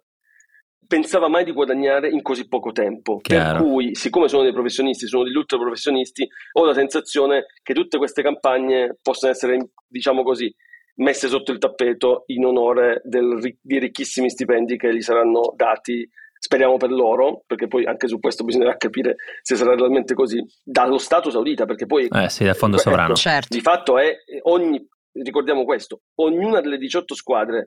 pensava 0.89 1.29
mai 1.29 1.45
di 1.45 1.53
guadagnare 1.53 2.09
in 2.09 2.23
così 2.23 2.49
poco 2.49 2.73
tempo. 2.73 3.19
Chiaro. 3.19 3.59
Per 3.59 3.69
cui, 3.69 3.95
siccome 3.95 4.27
sono 4.27 4.43
dei 4.43 4.53
professionisti, 4.53 5.07
sono 5.07 5.23
degli 5.23 5.37
ultra 5.37 5.59
professionisti, 5.59 6.27
ho 6.53 6.65
la 6.65 6.73
sensazione 6.73 7.47
che 7.63 7.75
tutte 7.75 7.99
queste 7.99 8.23
campagne 8.23 8.97
possano 9.01 9.33
essere, 9.33 9.71
diciamo 9.87 10.23
così, 10.23 10.53
messe 10.97 11.29
sotto 11.29 11.53
il 11.53 11.59
tappeto 11.59 12.25
in 12.29 12.45
onore 12.47 13.03
del, 13.05 13.39
di 13.61 13.79
ricchissimi 13.79 14.31
stipendi 14.31 14.77
che 14.79 14.93
gli 14.93 15.03
saranno 15.03 15.53
dati. 15.55 16.09
Speriamo 16.41 16.77
per 16.77 16.91
loro, 16.91 17.43
perché 17.47 17.67
poi 17.67 17.85
anche 17.85 18.09
su 18.09 18.19
questo 18.21 18.45
bisognerà 18.45 18.77
capire 18.77 19.17
se 19.43 19.57
sarà 19.57 19.75
realmente 19.75 20.15
così, 20.15 20.43
dallo 20.63 20.97
Stato 20.97 21.31
saudita, 21.31 21.67
perché 21.67 21.85
poi... 21.85 22.09
Eh 22.11 22.31
sì, 22.31 22.45
dal 22.45 22.55
fondo 22.55 22.77
ecco, 22.77 22.89
sovrano. 22.89 23.15
Certo. 23.15 23.49
Di 23.55 23.61
fatto 23.61 23.99
è 23.99 24.17
ogni, 24.43 24.83
ricordiamo 25.13 25.65
questo, 25.65 26.03
ognuna 26.15 26.61
delle 26.61 26.79
18 26.79 27.15
squadre 27.15 27.67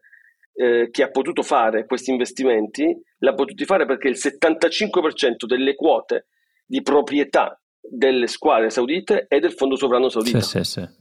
eh, 0.53 0.89
che 0.91 1.03
ha 1.03 1.09
potuto 1.09 1.41
fare 1.43 1.85
questi 1.85 2.11
investimenti 2.11 2.95
l'ha 3.19 3.33
potuti 3.33 3.65
fare 3.65 3.85
perché 3.85 4.07
il 4.07 4.17
75% 4.17 5.45
delle 5.45 5.75
quote 5.75 6.27
di 6.65 6.81
proprietà 6.81 7.59
delle 7.79 8.27
squadre 8.27 8.69
saudite 8.69 9.25
è 9.27 9.39
del 9.39 9.53
fondo 9.53 9.75
sovrano 9.75 10.09
saudita. 10.09 10.39
Sì, 10.41 10.63
sì, 10.63 10.63
sì. 10.63 10.99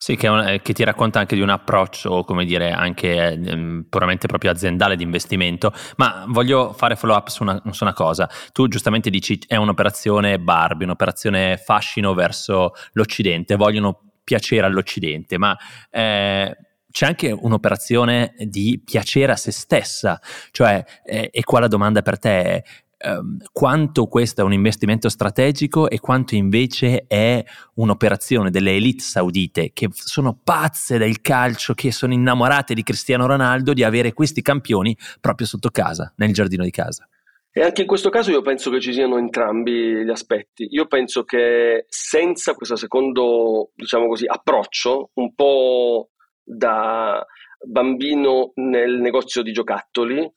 Sì, 0.00 0.14
che, 0.14 0.28
un, 0.28 0.60
che, 0.62 0.72
ti 0.72 0.84
racconta 0.84 1.18
anche 1.18 1.34
di 1.34 1.40
un 1.40 1.48
approccio, 1.48 2.22
come 2.22 2.44
dire, 2.44 2.70
anche 2.70 3.32
eh, 3.32 3.84
puramente 3.88 4.28
proprio 4.28 4.52
aziendale 4.52 4.94
di 4.94 5.02
investimento. 5.02 5.72
Ma 5.96 6.24
voglio 6.28 6.72
fare 6.72 6.94
follow 6.94 7.16
up 7.16 7.26
su 7.26 7.42
una, 7.42 7.60
su 7.72 7.82
una, 7.82 7.92
cosa. 7.94 8.30
Tu 8.52 8.68
giustamente 8.68 9.10
dici 9.10 9.40
è 9.48 9.56
un'operazione 9.56 10.38
Barbie, 10.38 10.84
un'operazione 10.84 11.56
fascino 11.56 12.14
verso 12.14 12.74
l'Occidente, 12.92 13.56
vogliono 13.56 14.02
piacere 14.22 14.66
all'Occidente, 14.66 15.36
ma 15.36 15.56
eh, 15.90 16.56
c'è 16.90 17.06
anche 17.06 17.30
un'operazione 17.30 18.34
di 18.38 18.80
piacere 18.84 19.32
a 19.32 19.36
se 19.36 19.52
stessa, 19.52 20.20
cioè, 20.50 20.84
eh, 21.04 21.28
e 21.32 21.44
qua 21.44 21.60
la 21.60 21.68
domanda 21.68 22.02
per 22.02 22.18
te 22.18 22.42
è, 22.42 22.62
ehm, 22.98 23.38
quanto 23.52 24.06
questo 24.06 24.40
è 24.40 24.44
un 24.44 24.52
investimento 24.52 25.08
strategico 25.08 25.88
e 25.88 26.00
quanto 26.00 26.34
invece 26.34 27.04
è 27.06 27.44
un'operazione 27.74 28.50
delle 28.50 28.74
elite 28.74 29.02
saudite 29.02 29.70
che 29.72 29.88
sono 29.92 30.38
pazze 30.42 30.98
del 30.98 31.20
calcio, 31.20 31.74
che 31.74 31.92
sono 31.92 32.12
innamorate 32.12 32.74
di 32.74 32.82
Cristiano 32.82 33.26
Ronaldo, 33.26 33.72
di 33.72 33.84
avere 33.84 34.12
questi 34.12 34.42
campioni 34.42 34.96
proprio 35.20 35.46
sotto 35.46 35.70
casa, 35.70 36.12
nel 36.16 36.32
giardino 36.32 36.64
di 36.64 36.70
casa. 36.70 37.08
E 37.50 37.62
anche 37.62 37.80
in 37.80 37.88
questo 37.88 38.08
caso 38.08 38.30
io 38.30 38.42
penso 38.42 38.70
che 38.70 38.78
ci 38.78 38.92
siano 38.92 39.18
entrambi 39.18 40.04
gli 40.04 40.10
aspetti. 40.10 40.68
Io 40.70 40.86
penso 40.86 41.24
che 41.24 41.86
senza 41.88 42.54
questo 42.54 42.76
secondo, 42.76 43.70
diciamo 43.74 44.06
così, 44.06 44.26
approccio, 44.26 45.10
un 45.14 45.34
po' 45.34 46.10
da 46.48 47.24
bambino 47.60 48.52
nel 48.54 48.98
negozio 49.00 49.42
di 49.42 49.52
giocattoli, 49.52 50.30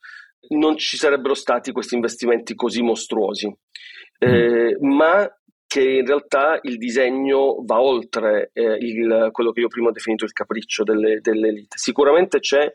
non 0.50 0.78
ci 0.78 0.98
sarebbero 0.98 1.34
stati 1.34 1.72
questi 1.72 1.96
investimenti 1.96 2.56
così 2.56 2.82
mostruosi. 2.82 3.48
Mm. 3.48 4.34
Eh, 4.34 4.78
ma 4.82 5.28
che 5.66 5.82
in 5.82 6.06
realtà 6.06 6.60
il 6.64 6.78
disegno 6.78 7.64
va 7.64 7.82
oltre 7.82 8.50
eh, 8.54 8.76
il, 8.80 9.30
quello 9.32 9.52
che 9.52 9.62
io 9.62 9.68
prima 9.70 9.88
ho 9.88 9.94
definito 9.94 10.26
il 10.26 10.34
capriccio 10.34 10.84
delle, 10.84 11.22
delle 11.22 11.48
elite. 11.48 11.78
Sicuramente 11.78 12.40
c'è, 12.40 12.70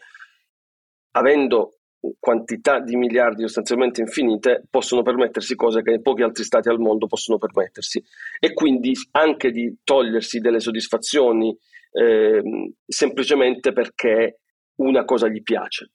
avendo 1.10 1.76
quantità 2.18 2.80
di 2.80 2.96
miliardi 2.96 3.42
sostanzialmente 3.42 4.00
infinite, 4.00 4.64
possono 4.70 5.02
permettersi 5.02 5.54
cose 5.56 5.82
che 5.82 6.00
pochi 6.00 6.22
altri 6.22 6.44
stati 6.44 6.68
al 6.68 6.78
mondo 6.78 7.06
possono 7.06 7.36
permettersi 7.36 8.02
e 8.38 8.52
quindi 8.54 8.92
anche 9.12 9.50
di 9.50 9.76
togliersi 9.82 10.38
delle 10.38 10.60
soddisfazioni 10.60 11.56
eh, 11.96 12.42
semplicemente 12.86 13.72
perché 13.72 14.40
una 14.76 15.04
cosa 15.04 15.28
gli 15.28 15.42
piace 15.42 15.90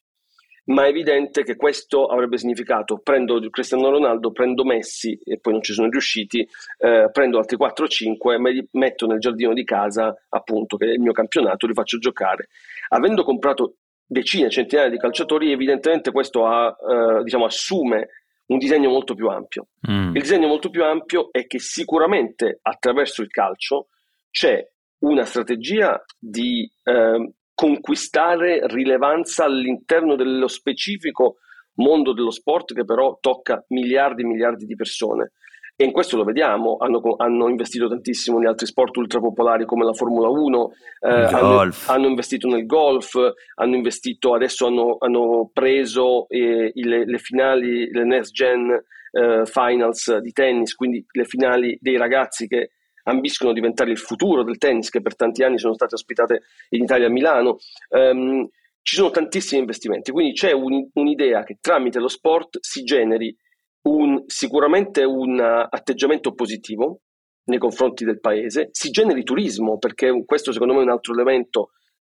ma 0.65 0.85
è 0.85 0.89
evidente 0.89 1.43
che 1.43 1.55
questo 1.55 2.05
avrebbe 2.05 2.37
significato 2.37 2.99
prendo 2.99 3.39
Cristiano 3.49 3.89
Ronaldo, 3.89 4.31
prendo 4.31 4.63
Messi 4.63 5.19
e 5.23 5.39
poi 5.39 5.53
non 5.53 5.61
ci 5.61 5.73
sono 5.73 5.89
riusciti, 5.89 6.47
eh, 6.77 7.09
prendo 7.11 7.37
altri 7.37 7.57
4 7.57 7.85
o 7.85 7.87
5, 7.87 8.37
me 8.37 8.51
li 8.51 8.67
metto 8.73 9.07
nel 9.07 9.19
giardino 9.19 9.53
di 9.53 9.63
casa, 9.63 10.15
appunto, 10.29 10.77
che 10.77 10.85
è 10.85 10.91
il 10.91 10.99
mio 10.99 11.11
campionato, 11.13 11.65
li 11.65 11.73
faccio 11.73 11.97
giocare. 11.97 12.49
Avendo 12.89 13.23
comprato 13.23 13.77
decine, 14.05 14.49
centinaia 14.49 14.89
di 14.89 14.97
calciatori, 14.97 15.51
evidentemente 15.51 16.11
questo 16.11 16.45
ha, 16.45 16.67
eh, 16.67 17.23
diciamo, 17.23 17.45
assume 17.45 18.09
un 18.45 18.57
disegno 18.57 18.89
molto 18.89 19.15
più 19.15 19.27
ampio. 19.27 19.67
Mm. 19.89 20.15
Il 20.15 20.21
disegno 20.21 20.47
molto 20.47 20.69
più 20.69 20.83
ampio 20.83 21.31
è 21.31 21.47
che 21.47 21.59
sicuramente 21.59 22.59
attraverso 22.61 23.21
il 23.21 23.29
calcio 23.29 23.87
c'è 24.29 24.65
una 25.01 25.25
strategia 25.25 26.03
di 26.17 26.69
eh, 26.83 27.33
conquistare 27.53 28.61
rilevanza 28.67 29.45
all'interno 29.45 30.15
dello 30.15 30.47
specifico 30.47 31.37
mondo 31.75 32.13
dello 32.13 32.31
sport 32.31 32.73
che 32.73 32.85
però 32.85 33.17
tocca 33.19 33.63
miliardi 33.69 34.21
e 34.21 34.25
miliardi 34.25 34.65
di 34.65 34.75
persone. 34.75 35.31
E 35.75 35.85
in 35.85 35.91
questo 35.91 36.15
lo 36.15 36.23
vediamo, 36.23 36.77
hanno, 36.79 37.01
hanno 37.17 37.49
investito 37.49 37.87
tantissimo 37.87 38.37
in 38.37 38.45
altri 38.45 38.67
sport 38.67 38.95
ultrapopolari 38.97 39.65
come 39.65 39.83
la 39.83 39.93
Formula 39.93 40.29
1, 40.29 40.71
eh, 40.99 41.09
hanno, 41.09 41.71
hanno, 41.87 42.07
investito 42.07 42.47
nel 42.47 42.67
golf, 42.67 43.15
hanno 43.55 43.75
investito, 43.75 44.35
adesso 44.35 44.67
hanno, 44.67 44.97
hanno 44.99 45.49
preso 45.51 46.27
eh, 46.29 46.71
le, 46.75 47.05
le, 47.05 47.17
finali, 47.17 47.89
le 47.89 48.03
next 48.03 48.31
gen 48.31 48.69
eh, 48.69 49.45
finals 49.45 50.17
di 50.17 50.31
tennis, 50.31 50.75
quindi 50.75 51.03
le 51.13 51.25
finali 51.25 51.75
dei 51.81 51.97
ragazzi 51.97 52.47
che 52.47 52.71
ambiscono 53.03 53.51
a 53.51 53.53
diventare 53.53 53.91
il 53.91 53.97
futuro 53.97 54.43
del 54.43 54.57
tennis, 54.57 54.89
che 54.89 55.01
per 55.01 55.15
tanti 55.15 55.43
anni 55.43 55.57
sono 55.57 55.73
state 55.73 55.95
ospitate 55.95 56.43
in 56.69 56.83
Italia 56.83 57.07
a 57.07 57.11
Milano. 57.11 57.57
Um, 57.89 58.47
ci 58.83 58.95
sono 58.95 59.11
tantissimi 59.11 59.59
investimenti, 59.61 60.11
quindi 60.11 60.33
c'è 60.33 60.51
un, 60.51 60.89
un'idea 60.93 61.43
che 61.43 61.57
tramite 61.61 61.99
lo 61.99 62.07
sport 62.07 62.57
si 62.61 62.83
generi 62.83 63.35
un, 63.83 64.23
sicuramente 64.25 65.03
un 65.03 65.39
atteggiamento 65.39 66.33
positivo 66.33 67.01
nei 67.45 67.59
confronti 67.59 68.05
del 68.05 68.19
paese, 68.19 68.69
si 68.71 68.89
generi 68.89 69.23
turismo, 69.23 69.77
perché 69.77 70.23
questo 70.25 70.51
secondo 70.51 70.73
me 70.73 70.79
è 70.79 70.83
un 70.83 70.89
altro 70.91 71.13
elemento. 71.13 71.71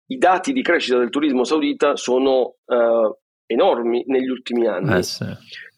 I 0.08 0.18
dati 0.18 0.54
di 0.54 0.62
crescita 0.62 0.98
del 0.98 1.10
turismo 1.10 1.44
saudita 1.44 1.96
sono 1.96 2.58
uh, 2.64 3.18
enormi 3.46 4.04
negli 4.08 4.30
ultimi 4.30 4.68
anni, 4.68 5.00
eh 5.00 5.04
sì. 5.04 5.26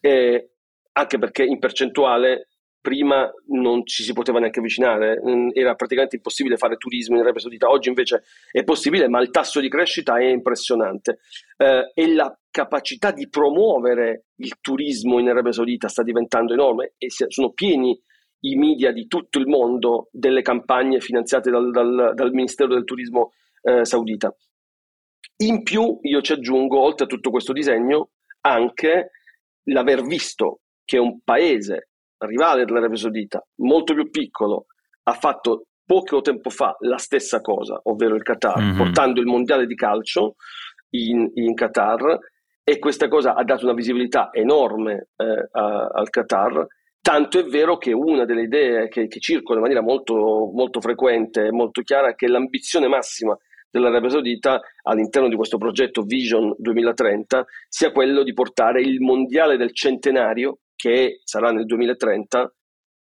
eh, 0.02 0.52
anche 0.94 1.18
perché 1.18 1.44
in 1.44 1.60
percentuale 1.60 2.50
prima 2.80 3.30
non 3.48 3.86
ci 3.86 4.04
si 4.04 4.14
poteva 4.14 4.40
neanche 4.40 4.60
avvicinare, 4.60 5.22
mm, 5.26 5.50
era 5.54 5.76
praticamente 5.76 6.16
impossibile 6.16 6.58
fare 6.58 6.78
turismo 6.78 7.16
in 7.16 7.22
Arabia 7.22 7.42
Saudita, 7.42 7.70
oggi 7.70 7.90
invece 7.90 8.24
è 8.52 8.64
possibile, 8.64 9.08
ma 9.08 9.22
il 9.22 9.30
tasso 9.30 9.60
di 9.60 9.70
crescita 9.70 10.18
è 10.18 10.26
impressionante 10.26 11.20
eh, 11.58 11.92
e 11.94 12.14
la 12.14 12.38
capacità 12.50 13.12
di 13.12 13.30
promuovere 13.30 14.26
il 14.38 14.58
turismo 14.62 15.20
in 15.20 15.30
Arabia 15.30 15.52
Saudita 15.52 15.88
sta 15.88 16.04
diventando 16.04 16.54
enorme 16.54 16.94
e 16.98 17.08
sono 17.10 17.52
pieni 17.52 18.00
i 18.42 18.56
media 18.56 18.92
di 18.92 19.08
tutto 19.08 19.40
il 19.40 19.48
mondo 19.48 20.10
delle 20.12 20.42
campagne 20.42 21.00
finanziate 21.00 21.50
dal, 21.50 21.72
dal, 21.72 22.12
dal 22.14 22.32
Ministero 22.32 22.74
del 22.74 22.84
Turismo 22.84 23.32
eh, 23.62 23.84
saudita. 23.84 24.34
In 25.38 25.64
più 25.64 26.00
io 26.02 26.22
ci 26.22 26.34
aggiungo, 26.34 26.80
oltre 26.80 27.06
a 27.06 27.08
tutto 27.08 27.30
questo 27.30 27.54
disegno, 27.54 28.12
anche 28.42 29.12
l'aver 29.64 30.04
visto 30.04 30.62
che 30.84 30.98
un 30.98 31.20
paese 31.24 31.90
rivale 32.20 32.66
dell'Arabia 32.66 32.98
Saudita, 32.98 33.46
molto 33.58 33.94
più 33.94 34.10
piccolo, 34.10 34.66
ha 35.04 35.14
fatto 35.14 35.68
poco 35.86 36.22
tempo 36.22 36.50
fa 36.50 36.76
la 36.82 36.98
stessa 36.98 37.40
cosa, 37.40 37.80
ovvero 37.84 38.16
il 38.16 38.24
Qatar, 38.24 38.60
mm-hmm. 38.62 38.78
portando 38.78 39.22
il 39.22 39.26
mondiale 39.26 39.66
di 39.66 39.76
calcio 39.76 40.36
in, 40.92 41.32
in, 41.36 41.54
Qatar 41.54 42.20
e 42.64 42.78
questa 42.80 43.08
cosa 43.08 43.34
ha 43.34 43.44
dato 43.44 43.64
una 43.64 43.74
visibilità 43.74 44.30
enorme 44.34 45.08
eh, 45.16 45.48
a, 45.52 45.88
al 45.94 46.10
Qatar. 46.10 46.68
Tanto 47.00 47.40
è 47.40 47.46
vero 47.46 47.78
che 47.78 47.94
una 47.94 48.26
delle 48.26 48.42
idee 48.42 48.90
che, 48.90 49.08
che 49.08 49.20
circola 49.22 49.60
in 49.60 49.62
maniera 49.62 49.82
molto, 49.82 50.52
molto 50.54 50.82
frequente 50.82 51.46
e 51.46 51.52
molto 51.52 51.82
chiara 51.82 52.10
è 52.10 52.16
che 52.16 52.28
l'ambizione 52.28 52.90
massima 52.90 53.38
dell'Arabia 53.70 54.10
Saudita 54.10 54.60
all'interno 54.84 55.30
di 55.30 55.36
questo 55.36 55.58
progetto 55.58 56.02
Vision 56.02 56.54
2030 56.58 57.46
sia 57.70 57.92
quello 57.92 58.24
di 58.24 58.34
portare 58.34 58.82
il 58.82 59.00
mondiale 59.00 59.56
del 59.56 59.74
centenario 59.74 60.60
che 60.78 61.20
sarà 61.26 61.52
nel 61.52 61.66
2030 61.66 62.54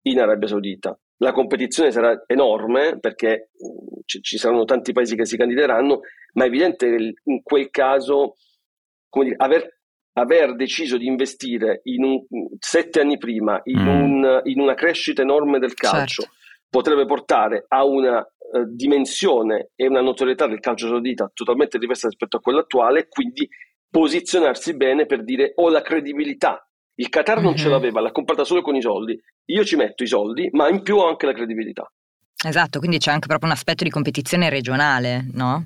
in 0.04 0.20
Arabia 0.22 0.48
Saudita. 0.48 0.98
La 1.18 1.34
competizione 1.34 1.92
sarà 1.92 2.24
enorme 2.28 3.00
perché 3.00 3.50
mm, 3.52 4.00
ci, 4.06 4.22
ci 4.22 4.38
saranno 4.38 4.64
tanti 4.64 4.94
paesi 4.94 5.16
che 5.16 5.26
si 5.26 5.36
candideranno, 5.36 6.02
ma 6.34 6.44
è 6.44 6.48
evidente 6.48 6.90
che 6.90 7.14
in 7.24 7.42
quel 7.42 7.70
caso 7.70 8.36
dire, 9.22 9.36
aver, 9.38 9.80
aver, 10.14 10.56
deciso 10.56 10.98
di 10.98 11.06
investire 11.06 11.82
in 11.84 12.04
un, 12.04 12.26
sette 12.60 13.02
anni 13.02 13.18
prima 13.18 13.60
in, 13.66 13.82
mm. 13.82 13.88
un, 13.88 14.42
in, 14.44 14.60
una 14.60 14.74
crescita 14.74 15.22
enorme 15.22 15.60
del 15.60 15.74
calcio 15.74 16.24
certo. 16.24 16.36
potrebbe 16.70 17.06
portare 17.06 17.66
a 17.68 17.86
una 17.86 18.20
uh, 18.20 18.66
dimensione 18.66 19.72
e 19.76 19.88
una 19.88 20.02
notorietà 20.02 20.48
del 20.48 20.60
calcio 20.60 20.88
saudita 20.88 21.30
totalmente 21.34 21.78
diversa 21.78 22.08
rispetto 22.08 22.38
a 22.38 22.42
quella 22.42 22.62
attuale, 22.62 23.08
quindi 23.08 23.48
posizionarsi 23.90 24.76
bene 24.76 25.06
per 25.06 25.24
dire 25.24 25.54
ho 25.56 25.70
la 25.70 25.82
credibilità 25.82 26.68
il 26.96 27.10
Qatar 27.10 27.38
non 27.38 27.48
mm-hmm. 27.48 27.56
ce 27.56 27.66
mhm. 27.66 27.72
l'aveva, 27.72 28.02
l'ha 28.02 28.12
comprata 28.12 28.44
solo 28.44 28.62
con 28.62 28.76
i 28.76 28.82
soldi. 28.82 29.20
Io 29.46 29.64
ci 29.64 29.76
metto 29.76 30.04
i 30.04 30.08
soldi, 30.08 30.50
ma 30.52 30.70
in 30.70 30.82
più 30.82 30.98
ho 30.98 31.08
anche 31.08 31.26
la 31.26 31.34
credibilità. 31.34 31.92
Esatto, 32.46 32.80
quindi 32.80 32.98
c'è 32.98 33.12
anche 33.12 33.28
proprio 33.28 33.50
un 33.50 33.56
aspetto 33.56 33.84
di 33.84 33.90
competizione 33.90 34.50
regionale, 34.50 35.26
no? 35.32 35.66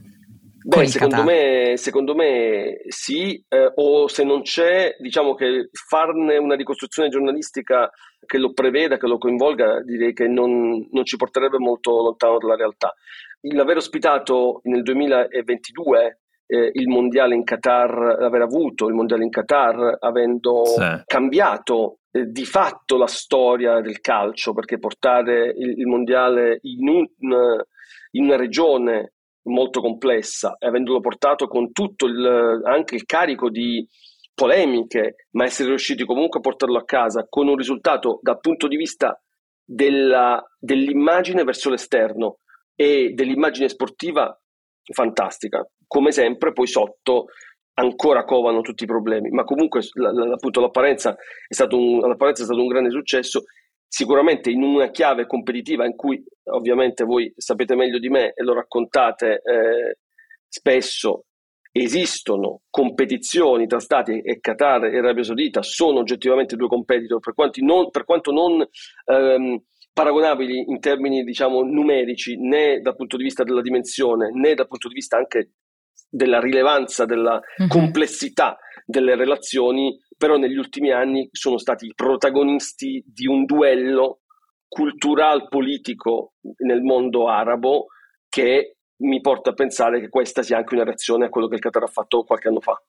Beh, 0.68 0.86
secondo 0.88 1.24
me, 1.24 1.74
secondo 1.78 2.14
me, 2.14 2.82
sì, 2.88 3.42
eh, 3.48 3.72
o 3.76 4.08
se 4.10 4.26
non 4.26 4.42
c'è, 4.42 4.98
diciamo 5.00 5.34
che 5.34 5.70
farne 5.72 6.38
una 6.38 6.56
ricostruzione 6.56 7.08
giornalistica 7.08 7.90
che 8.26 8.38
lo 8.38 8.52
preveda, 8.52 8.98
che 8.98 9.08
lo 9.08 9.18
coinvolga, 9.18 9.82
direi 9.84 10.14
che 10.14 10.28
non, 10.28 10.88
non 10.92 11.06
ci 11.06 11.16
porterebbe 11.16 11.58
molto 11.58 12.02
lontano 12.02 12.38
dalla 12.38 12.56
realtà. 12.56 12.94
L'aver 13.42 13.78
ospitato 13.78 14.60
nel 14.64 14.84
2022 14.84 16.20
eh, 16.48 16.72
il 16.74 16.88
mondiale 16.88 17.36
in 17.36 17.44
Qatar, 17.44 18.18
aver 18.22 18.42
avuto 18.42 18.88
il 18.88 18.96
mondiale 18.96 19.24
in 19.24 19.30
Qatar, 19.30 19.98
avendo 20.00 20.66
sì. 20.66 21.02
cambiato 21.06 22.00
eh, 22.12 22.26
di 22.26 22.46
fatto 22.46 22.98
la 22.98 23.08
storia 23.08 23.82
del 23.82 24.00
calcio, 24.00 24.54
perché 24.54 24.80
portare 24.80 25.54
il, 25.56 25.80
il 25.80 25.88
mondiale 25.88 26.60
in, 26.64 26.88
un, 26.88 27.06
in, 28.12 28.24
una 28.24 28.38
regione 28.38 29.14
molto 29.44 29.82
complessa 29.82 30.56
e 30.58 30.68
avendolo 30.68 31.00
portato 31.00 31.48
con 31.48 31.72
tutto 31.72 32.06
il, 32.06 32.62
anche 32.64 32.96
il 32.96 33.06
carico 33.06 33.50
di 33.50 33.88
polemiche, 34.34 35.28
ma 35.32 35.46
essere 35.46 35.70
riusciti 35.70 36.06
comunque 36.06 36.40
a 36.40 36.42
portarlo 36.42 36.78
a 36.78 36.86
casa 36.86 37.26
con 37.28 37.48
un 37.48 37.56
risultato 37.56 38.20
dal 38.22 38.40
punto 38.40 38.68
di 38.68 38.78
vista 38.78 39.20
della, 39.64 40.42
dell'immagine 40.60 41.44
verso 41.44 41.70
l'esterno 41.70 42.38
e 42.76 43.12
dell'immagine 43.14 43.68
sportiva 43.68 44.40
fantastica. 44.94 45.68
Come 45.88 46.12
sempre, 46.12 46.52
poi 46.52 46.68
sotto 46.68 47.28
ancora 47.80 48.24
covano 48.24 48.62
tutti 48.62 48.84
i 48.84 48.88
problemi, 48.88 49.30
ma 49.30 49.44
comunque 49.44 49.82
la, 49.94 50.12
la, 50.12 50.34
appunto 50.34 50.60
l'apparenza 50.60 51.16
è, 51.48 51.54
stato 51.54 51.78
un, 51.78 52.00
l'apparenza 52.00 52.42
è 52.42 52.46
stato 52.46 52.62
un 52.62 52.68
grande 52.68 52.92
successo. 52.92 53.44
Sicuramente 53.90 54.50
in 54.50 54.64
una 54.64 54.90
chiave 54.90 55.26
competitiva 55.26 55.86
in 55.86 55.96
cui 55.96 56.22
ovviamente 56.52 57.06
voi 57.06 57.32
sapete 57.38 57.74
meglio 57.76 58.00
di 58.00 58.10
me 58.10 58.34
e 58.34 58.44
lo 58.44 58.54
raccontate 58.54 59.42
eh, 59.44 59.98
spesso, 60.48 61.26
esistono 61.72 62.62
competizioni 62.70 63.68
tra 63.68 63.80
Stati 63.80 64.20
e 64.22 64.40
Qatar 64.40 64.86
e 64.86 64.98
Arabia 64.98 65.24
Saudita, 65.24 65.62
sono 65.62 66.00
oggettivamente 66.00 66.56
due 66.56 66.68
competitor, 66.68 67.20
per, 67.20 67.34
non, 67.62 67.90
per 67.90 68.04
quanto 68.04 68.32
non 68.32 68.66
ehm, 69.06 69.62
paragonabili 69.94 70.66
in 70.68 70.80
termini 70.80 71.24
diciamo, 71.24 71.62
numerici 71.62 72.38
né 72.38 72.80
dal 72.82 72.96
punto 72.96 73.18
di 73.18 73.24
vista 73.24 73.44
della 73.44 73.62
dimensione 73.62 74.32
né 74.32 74.54
dal 74.54 74.68
punto 74.68 74.88
di 74.90 74.94
vista 74.94 75.18
anche 75.18 75.52
della 76.10 76.40
rilevanza, 76.40 77.06
della 77.06 77.40
uh-huh. 77.58 77.68
complessità 77.68 78.58
delle 78.86 79.16
relazioni, 79.16 79.98
però 80.18 80.38
negli 80.38 80.58
ultimi 80.58 80.92
anni 80.92 81.28
sono 81.32 81.58
stati 81.58 81.92
protagonisti 81.94 83.04
di 83.06 83.28
un 83.28 83.46
duello 83.46 84.22
cultural 84.68 85.48
politico 85.48 86.34
nel 86.58 86.82
mondo 86.82 87.30
arabo 87.30 87.88
che 88.30 88.78
mi 89.00 89.22
porta 89.22 89.52
a 89.52 89.54
pensare 89.54 90.00
che 90.00 90.10
questa 90.10 90.42
sia 90.44 90.58
anche 90.58 90.74
una 90.74 90.84
reazione 90.84 91.26
a 91.26 91.30
quello 91.30 91.48
che 91.48 91.56
il 91.56 91.62
Qatar 91.62 91.84
ha 91.84 91.88
fatto 91.88 92.24
qualche 92.24 92.48
anno 92.48 92.62
fa. 92.62 92.82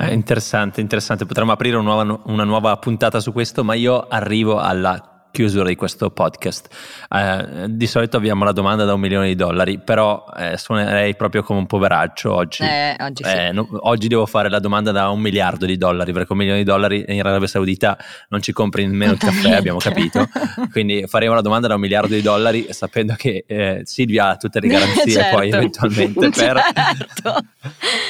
Eh, 0.00 0.12
interessante, 0.14 0.80
interessante. 0.80 1.26
Potremmo 1.26 1.52
aprire 1.52 1.76
una 1.76 1.94
nuova, 1.94 2.22
una 2.26 2.44
nuova 2.44 2.76
puntata 2.78 3.20
su 3.20 3.32
questo, 3.32 3.62
ma 3.62 3.74
io 3.74 4.06
arrivo 4.08 4.58
alla 4.58 5.11
chiusura 5.32 5.66
di 5.66 5.74
questo 5.74 6.10
podcast. 6.10 6.68
Eh, 7.10 7.66
di 7.70 7.86
solito 7.86 8.16
abbiamo 8.18 8.44
la 8.44 8.52
domanda 8.52 8.84
da 8.84 8.94
un 8.94 9.00
milione 9.00 9.26
di 9.28 9.34
dollari, 9.34 9.80
però 9.80 10.24
eh, 10.36 10.56
suonerei 10.56 11.16
proprio 11.16 11.42
come 11.42 11.58
un 11.58 11.66
poveraccio 11.66 12.32
oggi. 12.32 12.62
Eh, 12.62 12.94
oggi, 13.00 13.24
sì. 13.24 13.30
Eh, 13.30 13.50
no, 13.50 13.66
oggi, 13.80 14.06
devo 14.08 14.26
fare 14.26 14.48
la 14.48 14.60
domanda 14.60 14.92
da 14.92 15.08
un 15.08 15.20
miliardo 15.20 15.66
di 15.66 15.76
dollari, 15.76 16.12
perché 16.12 16.32
un 16.32 16.38
milione 16.38 16.58
di 16.58 16.64
dollari 16.64 17.04
in 17.08 17.18
Arabia 17.18 17.48
Saudita 17.48 17.98
non 18.28 18.42
ci 18.42 18.52
compri 18.52 18.86
nemmeno 18.86 19.12
il 19.12 19.18
caffè, 19.18 19.52
abbiamo 19.56 19.78
capito. 19.78 20.28
Quindi 20.70 21.04
faremo 21.08 21.34
la 21.34 21.40
domanda 21.40 21.66
da 21.66 21.74
un 21.74 21.80
miliardo 21.80 22.14
di 22.14 22.22
dollari, 22.22 22.66
sapendo 22.70 23.14
che 23.16 23.44
eh, 23.46 23.80
Silvia 23.84 24.28
ha 24.28 24.36
tutte 24.36 24.60
le 24.60 24.68
garanzie 24.68 25.12
certo. 25.12 25.36
poi 25.36 25.48
eventualmente 25.48 26.28
per... 26.30 26.60
certo. 26.72 27.44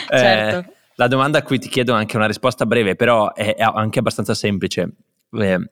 certo. 0.09 0.73
La 0.97 1.07
domanda 1.07 1.39
a 1.39 1.43
cui 1.43 1.59
ti 1.59 1.69
chiedo 1.69 1.95
anche 1.95 2.17
una 2.17 2.27
risposta 2.27 2.67
breve, 2.67 2.97
però 2.97 3.33
è 3.33 3.55
anche 3.59 4.01
abbastanza 4.01 4.35
semplice. 4.35 4.91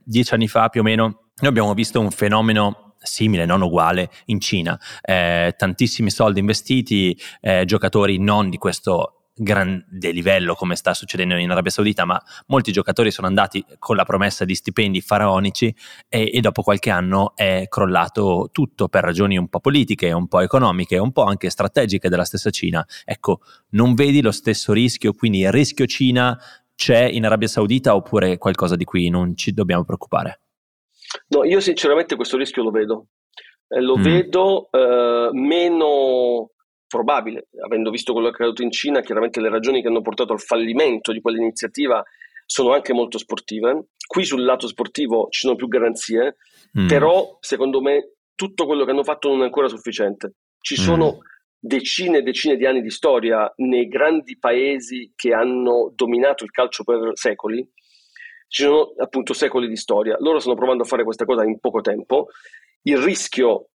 dieci 0.04 0.32
anni 0.32 0.48
fa 0.48 0.68
più 0.68 0.80
o 0.80 0.84
meno 0.84 1.29
noi 1.40 1.50
abbiamo 1.50 1.74
visto 1.74 2.00
un 2.00 2.11
fenomeno 2.11 2.94
simile, 2.98 3.46
non 3.46 3.62
uguale, 3.62 4.11
in 4.26 4.40
Cina. 4.40 4.79
Eh, 5.00 5.55
tantissimi 5.57 6.11
soldi 6.11 6.40
investiti, 6.40 7.18
eh, 7.40 7.64
giocatori 7.64 8.18
non 8.18 8.50
di 8.50 8.59
questo 8.59 9.20
grande 9.40 10.11
livello 10.11 10.55
come 10.55 10.76
sta 10.76 10.92
succedendo 10.92 11.35
in 11.37 11.50
Arabia 11.50 11.70
Saudita, 11.70 12.05
ma 12.05 12.22
molti 12.48 12.72
giocatori 12.72 13.11
sono 13.11 13.26
andati 13.26 13.64
con 13.79 13.96
la 13.96 14.05
promessa 14.05 14.44
di 14.44 14.55
stipendi 14.55 15.00
faraonici 15.00 15.74
e, 16.09 16.31
e, 16.33 16.40
dopo 16.40 16.62
qualche 16.62 16.90
anno 16.90 17.35
è 17.35 17.64
crollato 17.68 18.50
tutto 18.53 18.88
per 18.88 19.03
ragioni 19.03 19.38
un 19.38 19.48
po' 19.48 19.61
politiche, 19.61 20.12
un 20.12 20.29
po' 20.29 20.40
economiche, 20.40 20.98
un 20.98 21.12
po' 21.12 21.24
anche 21.24 21.48
strategiche 21.48 22.11
della 22.11 22.24
stessa 22.24 22.50
Cina. 22.50 22.87
Ecco, 23.05 23.40
non 23.70 23.94
vedi 23.94 24.20
lo 24.20 24.33
stesso 24.33 24.74
rischio, 24.74 25.14
quindi 25.14 25.40
il 25.40 25.50
rischio 25.50 25.87
Cina 25.87 26.38
c'è 26.74 27.05
in 27.05 27.24
Arabia 27.24 27.48
Saudita 27.48 27.94
oppure 27.94 28.37
qualcosa 28.37 28.76
di 28.76 28.85
cui 28.85 29.09
non 29.09 29.37
ci 29.37 29.55
dobbiamo 29.55 29.85
preoccupare? 29.85 30.40
No, 31.28 31.44
io 31.44 31.60
sinceramente 31.60 32.16
questo 32.16 32.36
rischio 32.36 32.62
lo 32.62 32.70
vedo. 32.70 33.06
Eh, 33.68 33.80
lo 33.80 33.96
mm. 33.96 34.02
vedo 34.02 34.68
eh, 34.70 35.30
meno 35.32 36.50
probabile, 36.86 37.48
avendo 37.64 37.90
visto 37.90 38.12
quello 38.12 38.28
che 38.28 38.32
è 38.32 38.36
accaduto 38.36 38.62
in 38.62 38.72
Cina, 38.72 39.00
chiaramente 39.00 39.40
le 39.40 39.48
ragioni 39.48 39.80
che 39.80 39.88
hanno 39.88 40.02
portato 40.02 40.32
al 40.32 40.40
fallimento 40.40 41.12
di 41.12 41.20
quell'iniziativa 41.20 42.02
sono 42.44 42.72
anche 42.72 42.92
molto 42.92 43.16
sportive. 43.16 43.90
Qui 44.04 44.24
sul 44.24 44.44
lato 44.44 44.66
sportivo 44.66 45.28
ci 45.30 45.40
sono 45.40 45.54
più 45.54 45.68
garanzie, 45.68 46.36
mm. 46.78 46.88
però 46.88 47.38
secondo 47.40 47.80
me 47.80 48.14
tutto 48.34 48.66
quello 48.66 48.84
che 48.84 48.90
hanno 48.90 49.04
fatto 49.04 49.28
non 49.28 49.42
è 49.42 49.44
ancora 49.44 49.68
sufficiente. 49.68 50.34
Ci 50.60 50.80
mm. 50.80 50.82
sono 50.82 51.18
decine 51.60 52.18
e 52.18 52.22
decine 52.22 52.56
di 52.56 52.66
anni 52.66 52.80
di 52.80 52.90
storia 52.90 53.52
nei 53.58 53.86
grandi 53.86 54.36
paesi 54.38 55.12
che 55.14 55.32
hanno 55.32 55.92
dominato 55.94 56.42
il 56.42 56.50
calcio 56.50 56.82
per 56.82 57.12
secoli 57.14 57.64
ci 58.50 58.64
sono 58.64 58.92
appunto 58.98 59.32
secoli 59.32 59.68
di 59.68 59.76
storia. 59.76 60.16
Loro 60.18 60.40
stanno 60.40 60.56
provando 60.56 60.82
a 60.82 60.86
fare 60.86 61.04
questa 61.04 61.24
cosa 61.24 61.44
in 61.44 61.60
poco 61.60 61.80
tempo. 61.80 62.26
Il 62.82 62.98
rischio 62.98 63.68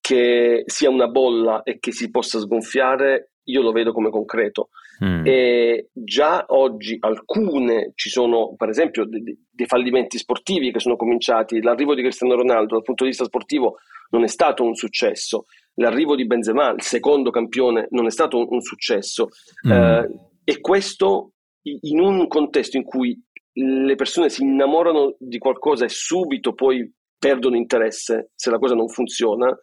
che 0.00 0.62
sia 0.66 0.88
una 0.88 1.08
bolla 1.08 1.62
e 1.64 1.80
che 1.80 1.90
si 1.90 2.10
possa 2.10 2.38
sgonfiare, 2.38 3.32
io 3.44 3.60
lo 3.60 3.72
vedo 3.72 3.92
come 3.92 4.08
concreto. 4.08 4.68
Mm. 5.04 5.26
E 5.26 5.88
già 5.92 6.44
oggi 6.48 6.96
alcune 7.00 7.90
ci 7.96 8.08
sono, 8.08 8.54
per 8.54 8.68
esempio, 8.68 9.04
dei, 9.04 9.36
dei 9.50 9.66
fallimenti 9.66 10.16
sportivi 10.16 10.70
che 10.70 10.78
sono 10.78 10.94
cominciati. 10.94 11.60
L'arrivo 11.60 11.96
di 11.96 12.02
Cristiano 12.02 12.36
Ronaldo 12.36 12.74
dal 12.74 12.84
punto 12.84 13.02
di 13.02 13.10
vista 13.10 13.24
sportivo 13.24 13.78
non 14.10 14.22
è 14.22 14.28
stato 14.28 14.62
un 14.62 14.76
successo. 14.76 15.46
L'arrivo 15.74 16.14
di 16.14 16.26
Benzema, 16.26 16.70
il 16.70 16.82
secondo 16.82 17.30
campione, 17.30 17.88
non 17.90 18.06
è 18.06 18.10
stato 18.10 18.38
un, 18.38 18.46
un 18.48 18.60
successo. 18.60 19.30
Mm. 19.66 19.72
Eh, 19.72 20.08
e 20.44 20.60
questo 20.60 21.32
in 21.62 22.00
un 22.00 22.26
contesto 22.28 22.76
in 22.76 22.84
cui 22.84 23.20
le 23.52 23.94
persone 23.94 24.28
si 24.28 24.42
innamorano 24.42 25.16
di 25.18 25.38
qualcosa 25.38 25.84
e 25.84 25.88
subito 25.88 26.54
poi 26.54 26.90
perdono 27.18 27.56
interesse 27.56 28.30
se 28.34 28.50
la 28.50 28.58
cosa 28.58 28.74
non 28.74 28.88
funziona, 28.88 29.56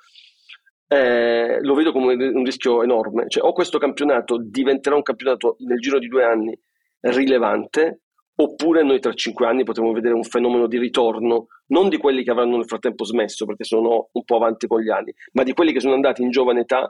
eh, 0.87 1.59
lo 1.61 1.73
vedo 1.73 1.91
come 1.91 2.13
un 2.13 2.43
rischio 2.43 2.83
enorme. 2.83 3.25
Cioè, 3.27 3.43
o 3.43 3.53
questo 3.53 3.77
campionato 3.77 4.37
diventerà 4.39 4.95
un 4.95 5.01
campionato 5.01 5.57
nel 5.59 5.79
giro 5.79 5.99
di 5.99 6.07
due 6.07 6.23
anni 6.23 6.57
rilevante, 6.99 8.01
oppure 8.39 8.83
noi 8.83 8.99
tra 8.99 9.13
cinque 9.13 9.47
anni 9.47 9.63
potremo 9.63 9.91
vedere 9.91 10.13
un 10.13 10.23
fenomeno 10.23 10.67
di 10.67 10.77
ritorno, 10.77 11.47
non 11.67 11.89
di 11.89 11.97
quelli 11.97 12.23
che 12.23 12.31
avranno 12.31 12.57
nel 12.57 12.67
frattempo 12.67 13.03
smesso 13.03 13.45
perché 13.45 13.63
sono 13.63 14.09
un 14.11 14.23
po' 14.23 14.35
avanti 14.35 14.67
con 14.67 14.81
gli 14.81 14.89
anni, 14.89 15.13
ma 15.33 15.43
di 15.43 15.53
quelli 15.53 15.73
che 15.73 15.79
sono 15.79 15.95
andati 15.95 16.21
in 16.21 16.29
giovane 16.29 16.61
età 16.61 16.89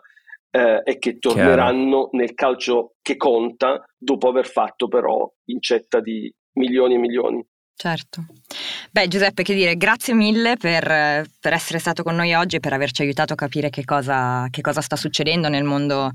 eh, 0.51 0.81
e 0.83 0.97
che 0.97 1.17
torneranno 1.17 2.09
Chiaro. 2.09 2.09
nel 2.11 2.33
calcio 2.33 2.95
che 3.01 3.15
conta 3.15 3.83
dopo 3.97 4.27
aver 4.27 4.45
fatto 4.45 4.87
però 4.87 5.29
incetta 5.45 5.99
di 6.01 6.31
milioni 6.57 6.95
e 6.95 6.97
milioni. 6.97 7.45
Certo. 7.79 8.25
Beh, 8.89 9.07
Giuseppe, 9.07 9.43
che 9.43 9.53
dire, 9.53 9.77
grazie 9.77 10.15
mille 10.15 10.57
per, 10.57 10.83
per, 11.39 11.53
essere 11.53 11.77
stato 11.77 12.01
con 12.01 12.15
noi 12.15 12.33
oggi 12.33 12.55
e 12.55 12.59
per 12.59 12.73
averci 12.73 13.03
aiutato 13.03 13.33
a 13.33 13.35
capire 13.35 13.69
che 13.69 13.85
cosa, 13.85 14.47
che 14.49 14.61
cosa 14.61 14.81
sta 14.81 14.95
succedendo 14.95 15.47
nel 15.47 15.63
mondo 15.63 16.11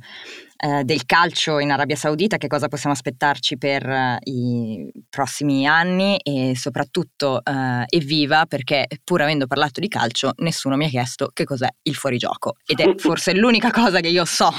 eh, 0.65 0.85
del 0.85 1.05
calcio 1.07 1.59
in 1.59 1.73
Arabia 1.73 1.97
Saudita, 1.97 2.37
che 2.37 2.47
cosa 2.47 2.69
possiamo 2.69 2.95
aspettarci 2.95 3.59
per 3.59 3.85
eh, 3.85 4.19
i 4.25 4.93
prossimi 5.11 5.67
anni 5.67 6.17
e 6.19 6.55
soprattutto 6.55 7.43
eh, 7.43 7.85
evviva 7.89 8.47
perché 8.47 8.87
pur 9.03 9.23
avendo 9.23 9.49
parlato 9.49 9.81
di 9.81 9.89
calcio 9.89 10.33
nessuno 10.37 10.77
mi 10.77 10.85
ha 10.85 10.89
chiesto 10.89 11.31
che 11.33 11.43
cos'è 11.43 11.69
il 11.83 11.97
fuorigioco 11.97 12.59
ed 12.65 12.79
è 12.79 12.95
forse 12.97 13.35
l'unica 13.35 13.73
cosa 13.73 13.99
che 13.99 14.07
io 14.07 14.25
so 14.25 14.53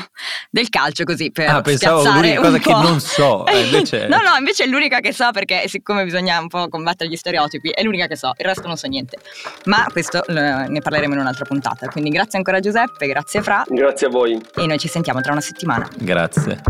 del 0.49 0.67
calcio 0.67 1.05
così 1.05 1.31
per 1.31 1.49
ah, 1.49 1.61
pensavo 1.61 2.03
l'unica 2.03 2.41
cosa 2.41 2.57
po'. 2.57 2.63
che 2.63 2.71
non 2.71 2.99
so 2.99 3.45
eh, 3.47 3.61
invece... 3.61 4.07
no 4.11 4.17
no 4.17 4.35
invece 4.37 4.65
è 4.65 4.67
l'unica 4.67 4.99
che 4.99 5.13
so 5.13 5.31
perché 5.31 5.69
siccome 5.69 6.03
bisogna 6.03 6.37
un 6.39 6.49
po' 6.49 6.67
combattere 6.93 7.09
gli 7.09 7.15
stereotipi 7.15 7.69
è 7.69 7.83
l'unica 7.83 8.07
che 8.07 8.15
so 8.15 8.33
il 8.37 8.45
resto 8.45 8.67
non 8.67 8.77
so 8.77 8.87
niente. 8.87 9.17
Ma 9.65 9.85
questo 9.91 10.23
ne 10.27 10.79
parleremo 10.81 11.13
in 11.13 11.19
un'altra 11.19 11.45
puntata. 11.45 11.87
Quindi 11.87 12.09
grazie 12.09 12.37
ancora 12.37 12.59
Giuseppe 12.59 13.07
grazie 13.07 13.41
Fra. 13.41 13.63
Grazie 13.67 14.07
a 14.07 14.09
voi. 14.09 14.39
E 14.55 14.65
noi 14.65 14.77
ci 14.77 14.87
sentiamo 14.87 15.21
tra 15.21 15.31
una 15.31 15.41
settimana. 15.41 15.87
Grazie. 15.97 16.61